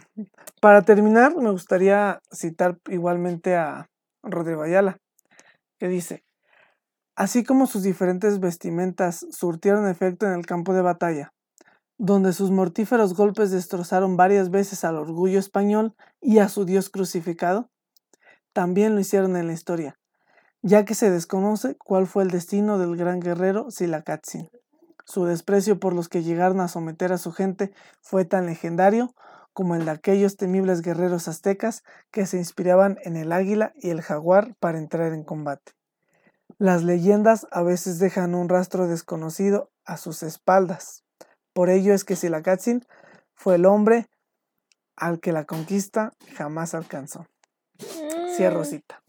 para 0.61 0.83
terminar, 0.83 1.35
me 1.35 1.51
gustaría 1.51 2.21
citar 2.31 2.79
igualmente 2.87 3.55
a 3.55 3.89
Rodrigo 4.23 4.61
Ayala, 4.61 4.97
que 5.77 5.89
dice, 5.89 6.23
así 7.17 7.43
como 7.43 7.67
sus 7.67 7.83
diferentes 7.83 8.39
vestimentas 8.39 9.25
surtieron 9.29 9.89
efecto 9.89 10.25
en 10.25 10.33
el 10.33 10.45
campo 10.45 10.73
de 10.73 10.83
batalla, 10.83 11.33
donde 11.97 12.31
sus 12.31 12.49
mortíferos 12.49 13.13
golpes 13.13 13.51
destrozaron 13.51 14.15
varias 14.15 14.49
veces 14.49 14.85
al 14.85 14.95
orgullo 14.95 15.39
español 15.39 15.95
y 16.21 16.37
a 16.37 16.47
su 16.47 16.63
Dios 16.63 16.89
crucificado, 16.89 17.69
también 18.53 18.95
lo 18.95 19.01
hicieron 19.01 19.35
en 19.35 19.47
la 19.47 19.53
historia, 19.53 19.99
ya 20.61 20.85
que 20.85 20.95
se 20.95 21.11
desconoce 21.11 21.75
cuál 21.75 22.07
fue 22.07 22.23
el 22.23 22.31
destino 22.31 22.77
del 22.77 22.95
gran 22.95 23.19
guerrero 23.19 23.69
Silacatzin. 23.71 24.49
Su 25.05 25.25
desprecio 25.25 25.79
por 25.79 25.93
los 25.93 26.07
que 26.07 26.23
llegaron 26.23 26.61
a 26.61 26.67
someter 26.67 27.11
a 27.11 27.17
su 27.17 27.31
gente 27.33 27.73
fue 28.01 28.23
tan 28.23 28.45
legendario 28.45 29.13
como 29.51 29.75
el 29.75 29.85
de 29.85 29.91
aquellos 29.91 30.37
temibles 30.37 30.81
guerreros 30.81 31.27
aztecas 31.27 31.83
que 32.11 32.25
se 32.25 32.37
inspiraban 32.37 32.97
en 33.03 33.17
el 33.17 33.31
águila 33.31 33.73
y 33.75 33.89
el 33.89 34.01
jaguar 34.01 34.55
para 34.59 34.77
entrar 34.77 35.13
en 35.13 35.23
combate. 35.23 35.73
Las 36.57 36.83
leyendas 36.83 37.47
a 37.51 37.61
veces 37.61 37.99
dejan 37.99 38.35
un 38.35 38.49
rastro 38.49 38.87
desconocido 38.87 39.71
a 39.85 39.97
sus 39.97 40.23
espaldas. 40.23 41.03
Por 41.51 41.69
ello 41.69 41.93
es 41.93 42.03
que 42.03 42.15
Silacatzin 42.15 42.85
fue 43.35 43.55
el 43.55 43.65
hombre 43.65 44.07
al 44.95 45.19
que 45.19 45.33
la 45.33 45.45
conquista 45.45 46.13
jamás 46.35 46.73
alcanzó. 46.73 47.27
Cierro 48.35 48.65
cita. 48.65 49.01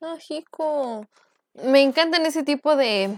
Mágico. 0.00 1.06
Me 1.64 1.82
encantan 1.82 2.24
ese 2.26 2.42
tipo 2.42 2.76
de, 2.76 3.16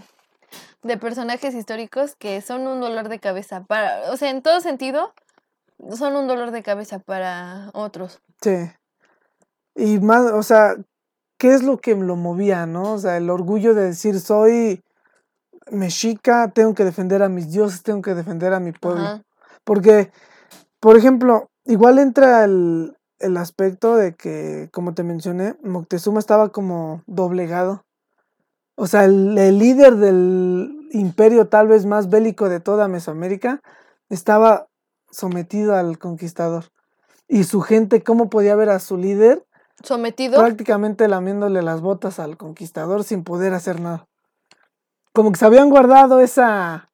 de 0.81 0.97
personajes 0.97 1.53
históricos 1.53 2.15
que 2.15 2.41
son 2.41 2.67
un 2.67 2.81
dolor 2.81 3.09
de 3.09 3.19
cabeza 3.19 3.63
para, 3.63 4.11
o 4.11 4.17
sea, 4.17 4.31
en 4.31 4.41
todo 4.41 4.61
sentido, 4.61 5.13
son 5.95 6.15
un 6.15 6.27
dolor 6.27 6.51
de 6.51 6.63
cabeza 6.63 6.99
para 6.99 7.69
otros. 7.73 8.21
Sí. 8.41 8.71
Y 9.75 9.99
más, 9.99 10.31
o 10.31 10.43
sea, 10.43 10.75
¿qué 11.37 11.53
es 11.53 11.63
lo 11.63 11.77
que 11.77 11.95
lo 11.95 12.15
movía, 12.15 12.65
no? 12.65 12.93
O 12.93 12.97
sea, 12.97 13.17
el 13.17 13.29
orgullo 13.29 13.73
de 13.73 13.85
decir, 13.85 14.19
soy 14.19 14.83
mexica, 15.69 16.51
tengo 16.53 16.73
que 16.73 16.83
defender 16.83 17.23
a 17.23 17.29
mis 17.29 17.51
dioses, 17.51 17.83
tengo 17.83 18.01
que 18.01 18.15
defender 18.15 18.53
a 18.53 18.59
mi 18.59 18.71
pueblo. 18.71 19.03
Ajá. 19.03 19.23
Porque, 19.63 20.11
por 20.79 20.97
ejemplo, 20.97 21.49
igual 21.65 21.99
entra 21.99 22.43
el, 22.43 22.97
el 23.21 23.37
aspecto 23.37 23.95
de 23.95 24.13
que, 24.15 24.69
como 24.71 24.93
te 24.93 25.03
mencioné, 25.03 25.55
Moctezuma 25.63 26.19
estaba 26.19 26.49
como 26.49 27.03
doblegado. 27.07 27.85
O 28.75 28.87
sea, 28.87 29.05
el, 29.05 29.37
el 29.37 29.59
líder 29.59 29.97
del 29.97 30.87
imperio 30.91 31.47
tal 31.47 31.67
vez 31.67 31.85
más 31.85 32.09
bélico 32.09 32.49
de 32.49 32.59
toda 32.59 32.87
Mesoamérica 32.87 33.61
estaba 34.09 34.67
sometido 35.09 35.75
al 35.75 35.97
conquistador. 35.99 36.65
Y 37.27 37.45
su 37.45 37.61
gente, 37.61 38.03
¿cómo 38.03 38.29
podía 38.29 38.55
ver 38.55 38.69
a 38.69 38.79
su 38.79 38.97
líder 38.97 39.45
Sometido. 39.83 40.39
prácticamente 40.39 41.07
lamiéndole 41.07 41.61
las 41.61 41.81
botas 41.81 42.19
al 42.19 42.37
conquistador 42.37 43.03
sin 43.03 43.23
poder 43.23 43.53
hacer 43.53 43.79
nada? 43.79 44.07
Como 45.13 45.31
que 45.31 45.39
se 45.39 45.45
habían 45.45 45.69
guardado 45.69 46.19
esa... 46.19 46.89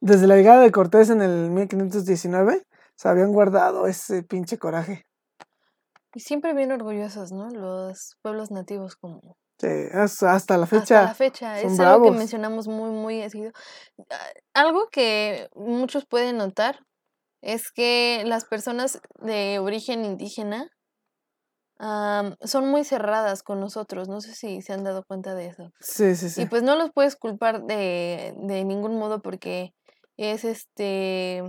Desde 0.00 0.26
la 0.26 0.36
llegada 0.36 0.62
de 0.62 0.72
Cortés 0.72 1.10
en 1.10 1.20
el 1.20 1.50
1519, 1.50 2.62
se 2.96 3.08
habían 3.08 3.32
guardado 3.32 3.86
ese 3.86 4.22
pinche 4.22 4.58
coraje. 4.58 5.04
Y 6.14 6.20
siempre 6.20 6.54
bien 6.54 6.72
orgullosos, 6.72 7.32
¿no? 7.32 7.48
Los 7.50 8.16
pueblos 8.22 8.50
nativos 8.50 8.96
como 8.96 9.36
Sí, 9.60 9.68
hasta 9.92 10.56
la 10.56 10.64
hasta 10.64 10.66
fecha. 10.66 11.02
la 11.02 11.14
fecha. 11.14 11.60
son 11.60 11.70
Es 11.72 11.80
algo 11.80 12.04
que 12.04 12.10
mencionamos 12.12 12.66
muy, 12.66 12.90
muy 12.90 13.28
seguido. 13.28 13.52
Algo 14.54 14.88
que 14.90 15.50
muchos 15.54 16.06
pueden 16.06 16.38
notar 16.38 16.78
es 17.42 17.70
que 17.70 18.22
las 18.24 18.46
personas 18.46 19.00
de 19.20 19.58
origen 19.58 20.06
indígena 20.06 20.70
son 21.78 22.68
muy 22.70 22.84
cerradas 22.84 23.42
con 23.42 23.60
nosotros. 23.60 24.08
No 24.08 24.22
sé 24.22 24.34
si 24.34 24.62
se 24.62 24.72
han 24.72 24.82
dado 24.84 25.04
cuenta 25.04 25.34
de 25.34 25.48
eso. 25.48 25.70
Sí, 25.80 26.14
sí, 26.16 26.30
sí. 26.30 26.42
Y 26.42 26.46
pues 26.46 26.62
no 26.62 26.76
los 26.76 26.90
puedes 26.92 27.16
culpar 27.16 27.62
de, 27.64 28.34
de 28.38 28.64
ningún 28.64 28.98
modo 28.98 29.20
porque 29.20 29.74
es 30.16 30.44
este. 30.44 31.42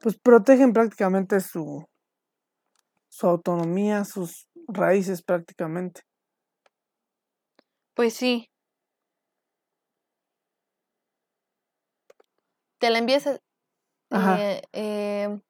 Pues 0.00 0.18
protegen 0.18 0.72
prácticamente 0.72 1.40
su, 1.40 1.84
su 3.20 3.26
autonomía, 3.26 4.04
sus 4.06 4.48
raíces 4.66 5.22
prácticamente. 5.22 6.00
Pues 7.94 8.14
sí. 8.14 8.48
Te 12.78 12.88
la 12.88 12.98
envías. 12.98 13.26
a- 13.26 13.40
Ajá. 14.10 14.38
eh, 14.40 14.62
em, 14.72 15.40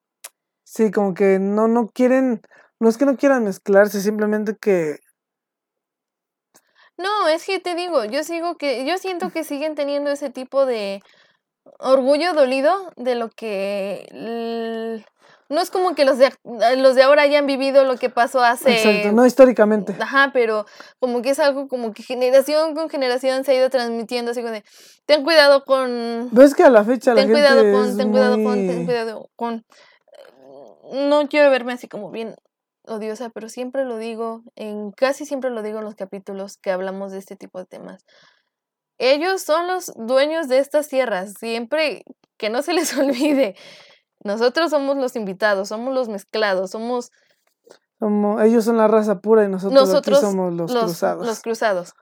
Sí, 0.65 0.91
como 0.91 1.15
que 1.15 1.39
no, 1.39 1.69
no 1.69 1.89
quieren, 1.89 2.43
no 2.81 2.89
es 2.89 2.99
que 2.99 3.07
no 3.07 3.17
quieran 3.17 3.45
mezclarse, 3.45 4.01
simplemente 4.01 4.57
que 4.57 4.99
No, 6.97 7.29
es 7.29 7.47
que 7.47 7.61
te 7.61 7.75
digo, 7.75 8.05
yo 8.05 8.25
sigo 8.25 8.57
que, 8.57 8.85
yo 8.85 8.99
siento 8.99 9.31
que 9.31 9.43
siguen 9.43 9.75
teniendo 9.75 10.11
ese 10.11 10.29
tipo 10.31 10.67
de 10.67 11.03
orgullo 11.79 12.35
dolido 12.35 12.93
de 12.97 13.15
lo 13.15 13.31
que 13.31 14.07
no 15.51 15.61
es 15.61 15.71
como 15.71 15.95
que 15.95 16.07
los 16.07 16.17
de 16.17 16.33
los 16.79 16.95
de 16.95 17.03
ahora 17.03 17.23
hayan 17.23 17.47
vivido 17.47 17.85
lo 17.85 17.97
que 17.97 18.09
pasó 18.09 18.41
hace 18.43 18.71
Exacto, 18.73 19.13
no 19.13 19.27
históricamente. 19.27 19.95
Ajá, 20.01 20.31
pero 20.33 20.65
como 20.99 21.21
que 21.21 21.31
es 21.31 21.39
algo 21.41 21.69
como 21.69 21.93
que 21.93 22.03
generación 22.03 22.75
con 22.75 22.89
generación 22.89 23.45
se 23.45 23.53
ha 23.53 23.55
ido 23.57 23.69
transmitiendo 23.69 24.31
así 24.31 24.41
como 24.41 24.53
de 24.53 24.65
ten 25.07 25.23
cuidado 25.25 25.65
con 25.65 26.29
Ves 26.33 26.55
que 26.55 26.63
a 26.63 26.71
la 26.71 26.85
fecha 26.85 27.13
la 27.15 27.23
ten 27.23 27.29
gente 27.35 27.41
cuidado 27.43 27.73
con, 27.73 27.89
es 27.91 27.97
ten 27.97 28.11
cuidado 28.11 28.35
con, 28.37 28.55
ten 28.55 28.77
muy- 28.77 28.85
cuidado 28.87 29.31
con. 29.37 29.67
No 30.93 31.29
quiero 31.29 31.51
verme 31.51 31.73
así 31.73 31.89
como 31.89 32.11
bien 32.11 32.35
odiosa, 32.87 33.29
pero 33.31 33.49
siempre 33.49 33.85
lo 33.85 33.99
digo, 33.99 34.43
en 34.57 34.91
casi 34.91 35.25
siempre 35.27 35.51
lo 35.51 35.63
digo 35.63 35.79
en 35.79 35.85
los 35.85 35.95
capítulos 35.95 36.57
que 36.57 36.71
hablamos 36.73 37.13
de 37.13 37.19
este 37.19 37.37
tipo 37.37 37.59
de 37.59 37.67
temas. 37.67 38.05
Ellos 38.99 39.43
son 39.43 39.67
los 39.67 39.93
dueños 39.97 40.49
de 40.49 40.59
estas 40.59 40.89
tierras, 40.89 41.35
siempre 41.39 42.05
que 42.37 42.51
no 42.51 42.63
se 42.63 42.73
les 42.73 42.93
olvide. 42.99 43.55
Nosotros 44.23 44.71
somos 44.71 44.97
los 44.97 45.17
invitados, 45.17 45.69
somos 45.69 45.95
los 45.95 46.09
mezclados, 46.09 46.71
somos 46.71 47.11
como- 47.99 48.41
ellos 48.41 48.65
son 48.65 48.77
la 48.79 48.89
raza 48.89 49.21
pura 49.21 49.45
y 49.45 49.49
nosotros, 49.49 49.89
nosotros 49.89 50.19
aquí 50.19 50.27
somos 50.27 50.55
los, 50.55 50.73
cruzados. 50.73 51.27
los 51.27 51.41
cruzados. 51.41 51.95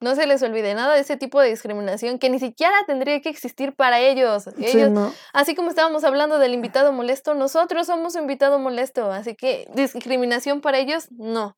No 0.00 0.16
se 0.16 0.26
les 0.26 0.42
olvide 0.42 0.74
nada 0.74 0.94
de 0.94 1.00
ese 1.00 1.16
tipo 1.16 1.40
de 1.40 1.48
discriminación 1.50 2.18
que 2.18 2.28
ni 2.28 2.40
siquiera 2.40 2.74
tendría 2.86 3.20
que 3.20 3.28
existir 3.28 3.76
para 3.76 4.00
ellos. 4.00 4.48
Sí, 4.58 4.90
no, 4.90 5.12
Así 5.32 5.54
como 5.54 5.68
estábamos 5.70 6.02
hablando 6.02 6.38
del 6.40 6.54
invitado 6.54 6.92
molesto, 6.92 7.34
nosotros 7.34 7.86
somos 7.86 8.16
invitado 8.16 8.58
molesto, 8.58 9.12
así 9.12 9.36
que 9.36 9.68
discriminación 9.74 10.60
para 10.60 10.78
ellos, 10.78 11.06
no. 11.12 11.56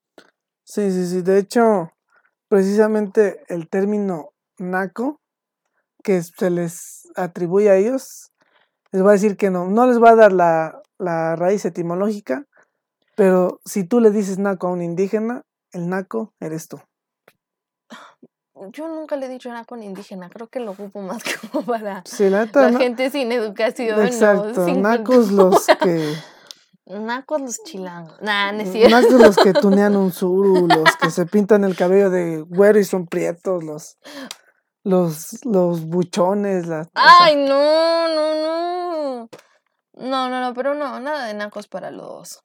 sí, 0.64 0.90
sí, 0.90 1.06
sí. 1.06 1.22
De 1.22 1.38
hecho, 1.38 1.90
precisamente 2.48 3.42
el 3.48 3.68
término 3.68 4.30
naco 4.58 5.20
que 6.02 6.22
se 6.22 6.50
les 6.50 7.08
atribuye 7.16 7.70
a 7.70 7.76
ellos, 7.76 8.30
les 8.94 9.04
va 9.04 9.10
a 9.10 9.12
decir 9.14 9.36
que 9.36 9.50
no, 9.50 9.66
no 9.68 9.86
les 9.86 10.00
va 10.00 10.10
a 10.10 10.14
dar 10.14 10.32
la, 10.32 10.80
la 10.98 11.34
raíz 11.36 11.64
etimológica, 11.64 12.46
pero 13.16 13.60
si 13.64 13.82
tú 13.84 14.00
le 14.00 14.10
dices 14.12 14.38
naco 14.38 14.68
a 14.68 14.70
un 14.70 14.82
indígena, 14.82 15.42
el 15.72 15.88
naco 15.88 16.32
eres 16.40 16.68
tú. 16.68 16.80
Yo 18.70 18.88
nunca 18.88 19.16
le 19.16 19.26
he 19.26 19.28
dicho 19.28 19.48
nada 19.48 19.64
con 19.64 19.82
indígena, 19.82 20.30
creo 20.30 20.46
que 20.48 20.60
lo 20.60 20.70
ocupo 20.72 21.00
más 21.02 21.22
como 21.50 21.64
para 21.66 22.02
Sí, 22.06 22.30
la 22.30 22.44
neta, 22.44 22.62
la 22.62 22.70
na- 22.70 22.78
gente 22.78 23.10
sin 23.10 23.32
educación. 23.32 24.00
Exacto, 24.06 24.64
sin 24.64 24.80
nacos 24.82 25.26
cultura. 25.28 25.42
los 25.50 25.66
que 25.82 26.14
Nacos 26.86 27.40
los 27.40 27.62
chilangos. 27.64 28.20
Nah, 28.20 28.52
no 28.52 28.60
es 28.60 28.70
cierto. 28.70 28.94
nacos 28.94 29.12
los 29.20 29.36
que 29.36 29.52
tunean 29.54 29.96
un 29.96 30.12
suru, 30.20 30.68
los 30.68 30.96
que 30.96 31.10
se 31.10 31.26
pintan 31.26 31.64
el 31.64 31.74
cabello 31.76 32.10
de 32.10 32.42
güero 32.42 32.78
y 32.78 32.84
son 32.84 33.06
prietos, 33.06 33.64
los 33.64 33.98
los 34.84 35.44
los 35.44 35.86
buchones, 35.86 36.66
las 36.66 36.86
o 36.86 36.90
sea, 36.94 37.02
Ay, 37.20 37.36
no, 37.36 38.08
no, 38.08 38.34
no. 38.34 39.28
No, 39.96 40.28
no, 40.28 40.40
no, 40.40 40.54
pero 40.54 40.74
no, 40.74 41.00
nada 41.00 41.26
de 41.26 41.34
nacos 41.34 41.66
para 41.68 41.90
los 41.90 42.40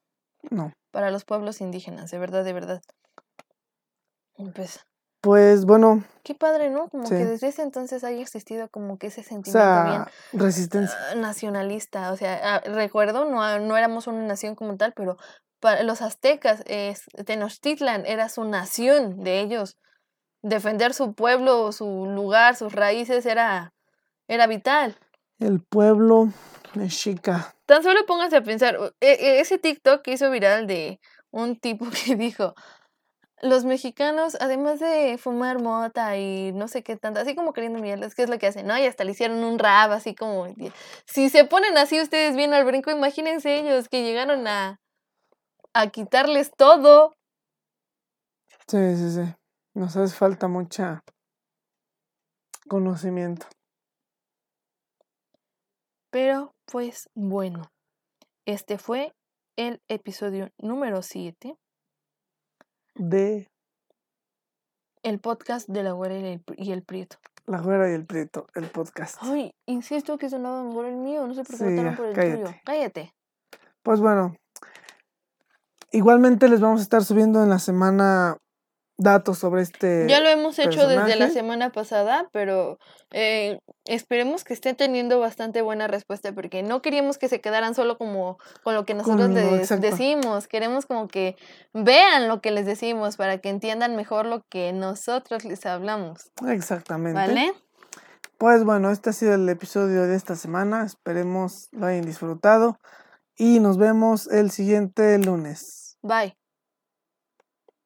no. 0.50 0.72
para 0.92 1.12
los 1.12 1.26
pueblos 1.26 1.62
indígenas, 1.62 2.12
de 2.12 2.18
verdad, 2.20 2.44
de 2.44 2.54
verdad. 2.54 2.82
Pues, 4.56 4.80
Pues 5.22 5.66
bueno, 5.66 6.04
qué 6.24 6.34
padre, 6.34 6.70
¿no? 6.70 6.88
Como 6.90 7.06
Sí. 7.06 7.16
que 7.18 7.26
desde 7.26 7.48
ese 7.50 7.62
entonces 7.62 8.04
haya 8.06 8.22
existido 8.22 8.70
como 8.70 8.98
que 8.98 9.08
ese 9.08 9.22
o 9.22 9.24
sentimiento 9.24 9.84
bien 9.84 10.06
sea, 10.06 10.12
resistencia. 10.32 10.98
ah, 11.12 11.16
nacionalista. 11.16 12.12
O 12.14 12.16
sea, 12.18 12.40
ah, 12.56 12.60
recuerdo, 12.62 13.26
no, 13.26 13.44
ah, 13.44 13.60
no 13.60 13.76
éramos 13.76 14.08
una 14.08 14.22
nación 14.26 14.56
como 14.56 14.78
tal, 14.78 14.94
pero 14.94 15.18
para 15.60 15.84
los 15.84 16.02
aztecas, 16.02 16.64
es, 16.68 17.04
Tenochtitlan 17.26 18.06
era 18.06 18.30
su 18.30 18.46
nación 18.46 19.24
de 19.24 19.42
ellos. 19.42 19.78
Defender 20.42 20.94
su 20.94 21.14
pueblo, 21.14 21.72
su 21.72 22.06
lugar, 22.06 22.56
sus 22.56 22.74
raíces 22.74 23.26
era, 23.26 23.74
era 24.28 24.48
vital. 24.48 24.98
El 25.40 25.62
pueblo 25.62 26.30
mexica. 26.76 27.56
Tan 27.66 27.84
solo 27.84 28.06
pónganse 28.06 28.38
a 28.38 28.44
pensar, 28.44 28.78
e- 29.00 29.08
e- 29.12 29.40
ese 29.40 29.58
TikTok 29.58 30.02
que 30.02 30.14
hizo 30.14 30.30
viral 30.32 30.68
de 30.68 31.00
un 31.32 31.58
tipo 31.60 31.86
que 32.06 32.16
dijo, 32.16 32.56
los 33.42 33.64
mexicanos, 33.64 34.36
además 34.40 34.80
de 34.80 35.18
fumar 35.18 35.60
mota 35.62 36.18
y 36.18 36.52
no 36.54 36.68
sé 36.68 36.84
qué 36.84 36.98
tanto, 36.98 37.20
así 37.20 37.36
como 37.36 37.54
queriendo 37.54 37.80
mierdas, 37.80 38.16
¿qué 38.16 38.24
es 38.24 38.30
lo 38.30 38.38
que 38.38 38.48
hacen? 38.48 38.68
¿No? 38.68 38.78
Y 38.78 38.86
hasta 38.86 39.04
le 39.04 39.12
hicieron 39.12 39.44
un 39.44 39.60
rap, 39.60 39.92
así 39.92 40.14
como. 40.14 40.48
Si 41.06 41.30
se 41.30 41.46
ponen 41.46 41.78
así 41.78 42.02
ustedes 42.02 42.36
bien 42.36 42.54
al 42.54 42.66
brinco, 42.66 42.92
imagínense 42.92 43.60
ellos 43.60 43.88
que 43.88 44.04
llegaron 44.04 44.46
a. 44.48 44.80
a 45.74 45.88
quitarles 45.90 46.52
todo. 46.58 47.14
Sí, 48.68 48.96
sí, 48.98 49.12
sí. 49.12 49.34
Nos 49.80 49.96
hace 49.96 50.14
falta 50.14 50.50
mucha 50.50 51.06
conocimiento. 52.68 53.48
Pero, 56.12 56.54
pues, 56.66 57.10
bueno. 57.16 57.72
Este 58.46 58.78
fue 58.78 59.14
el 59.56 59.82
episodio 59.88 60.50
número 60.58 61.02
7 61.02 61.56
De 62.96 63.48
el 65.04 65.20
podcast 65.22 65.70
de 65.70 65.84
la 65.84 65.94
güera 65.94 66.18
y 66.18 66.26
el, 66.26 66.44
y 66.58 66.74
el 66.74 66.84
prieto. 66.84 67.16
La 67.46 67.62
güera 67.62 67.90
y 67.90 67.94
el 67.94 68.06
prieto, 68.06 68.48
el 68.56 68.70
podcast. 68.70 69.16
Ay, 69.22 69.54
insisto 69.66 70.18
que 70.18 70.30
sonaba 70.30 70.62
mejor 70.62 70.88
el 70.88 70.98
mío, 70.98 71.26
no 71.26 71.34
sé 71.34 71.44
por 71.46 71.58
qué 71.58 71.58
Sí, 71.58 71.96
por 71.96 72.06
el 72.08 72.16
cállate. 72.16 72.44
tuyo. 72.44 72.56
Cállate. 72.66 73.16
Pues 73.82 74.02
bueno, 74.02 74.36
igualmente 75.94 76.50
les 76.50 76.60
vamos 76.60 76.82
a 76.82 76.84
estar 76.84 77.02
subiendo 77.02 77.42
en 77.42 77.50
la 77.50 77.60
semana 77.60 78.36
datos 79.00 79.40
sobre 79.40 79.62
este. 79.64 80.06
Ya 80.08 80.20
lo 80.20 80.30
hemos 80.30 80.60
hecho 80.60 80.88
desde 80.88 81.16
la 81.16 81.30
semana 81.30 81.72
pasada, 81.72 82.30
pero 82.32 82.78
eh, 83.12 83.60
esperemos 83.86 84.44
que 84.44 84.54
esté 84.54 84.74
teniendo 84.74 85.20
bastante 85.20 85.62
buena 85.62 85.88
respuesta 85.88 86.32
porque 86.34 86.62
no 86.62 86.82
queríamos 86.82 87.18
que 87.18 87.30
se 87.30 87.42
quedaran 87.42 87.74
solo 87.74 87.98
como 87.98 88.38
con 88.62 88.76
lo 88.76 88.86
que 88.86 88.94
nosotros 88.94 89.30
les 89.30 89.82
decimos. 89.82 90.48
Queremos 90.48 90.86
como 90.86 91.08
que 91.08 91.38
vean 91.74 92.28
lo 92.28 92.42
que 92.42 92.52
les 92.52 92.66
decimos 92.66 93.16
para 93.16 93.40
que 93.40 93.50
entiendan 93.50 93.96
mejor 93.96 94.26
lo 94.26 94.44
que 94.50 94.74
nosotros 94.74 95.46
les 95.46 95.66
hablamos. 95.66 96.30
Exactamente. 96.48 97.20
¿Vale? 97.20 97.54
Pues 98.38 98.64
bueno, 98.64 98.92
este 98.92 99.10
ha 99.10 99.14
sido 99.14 99.34
el 99.34 99.48
episodio 99.48 100.08
de 100.08 100.16
esta 100.16 100.36
semana. 100.36 100.86
Esperemos 100.86 101.70
lo 101.72 101.86
hayan 101.86 102.06
disfrutado. 102.06 102.78
Y 103.38 103.62
nos 103.62 103.78
vemos 103.78 104.28
el 104.28 104.52
siguiente 104.52 105.18
lunes. 105.18 105.98
Bye. 106.02 106.39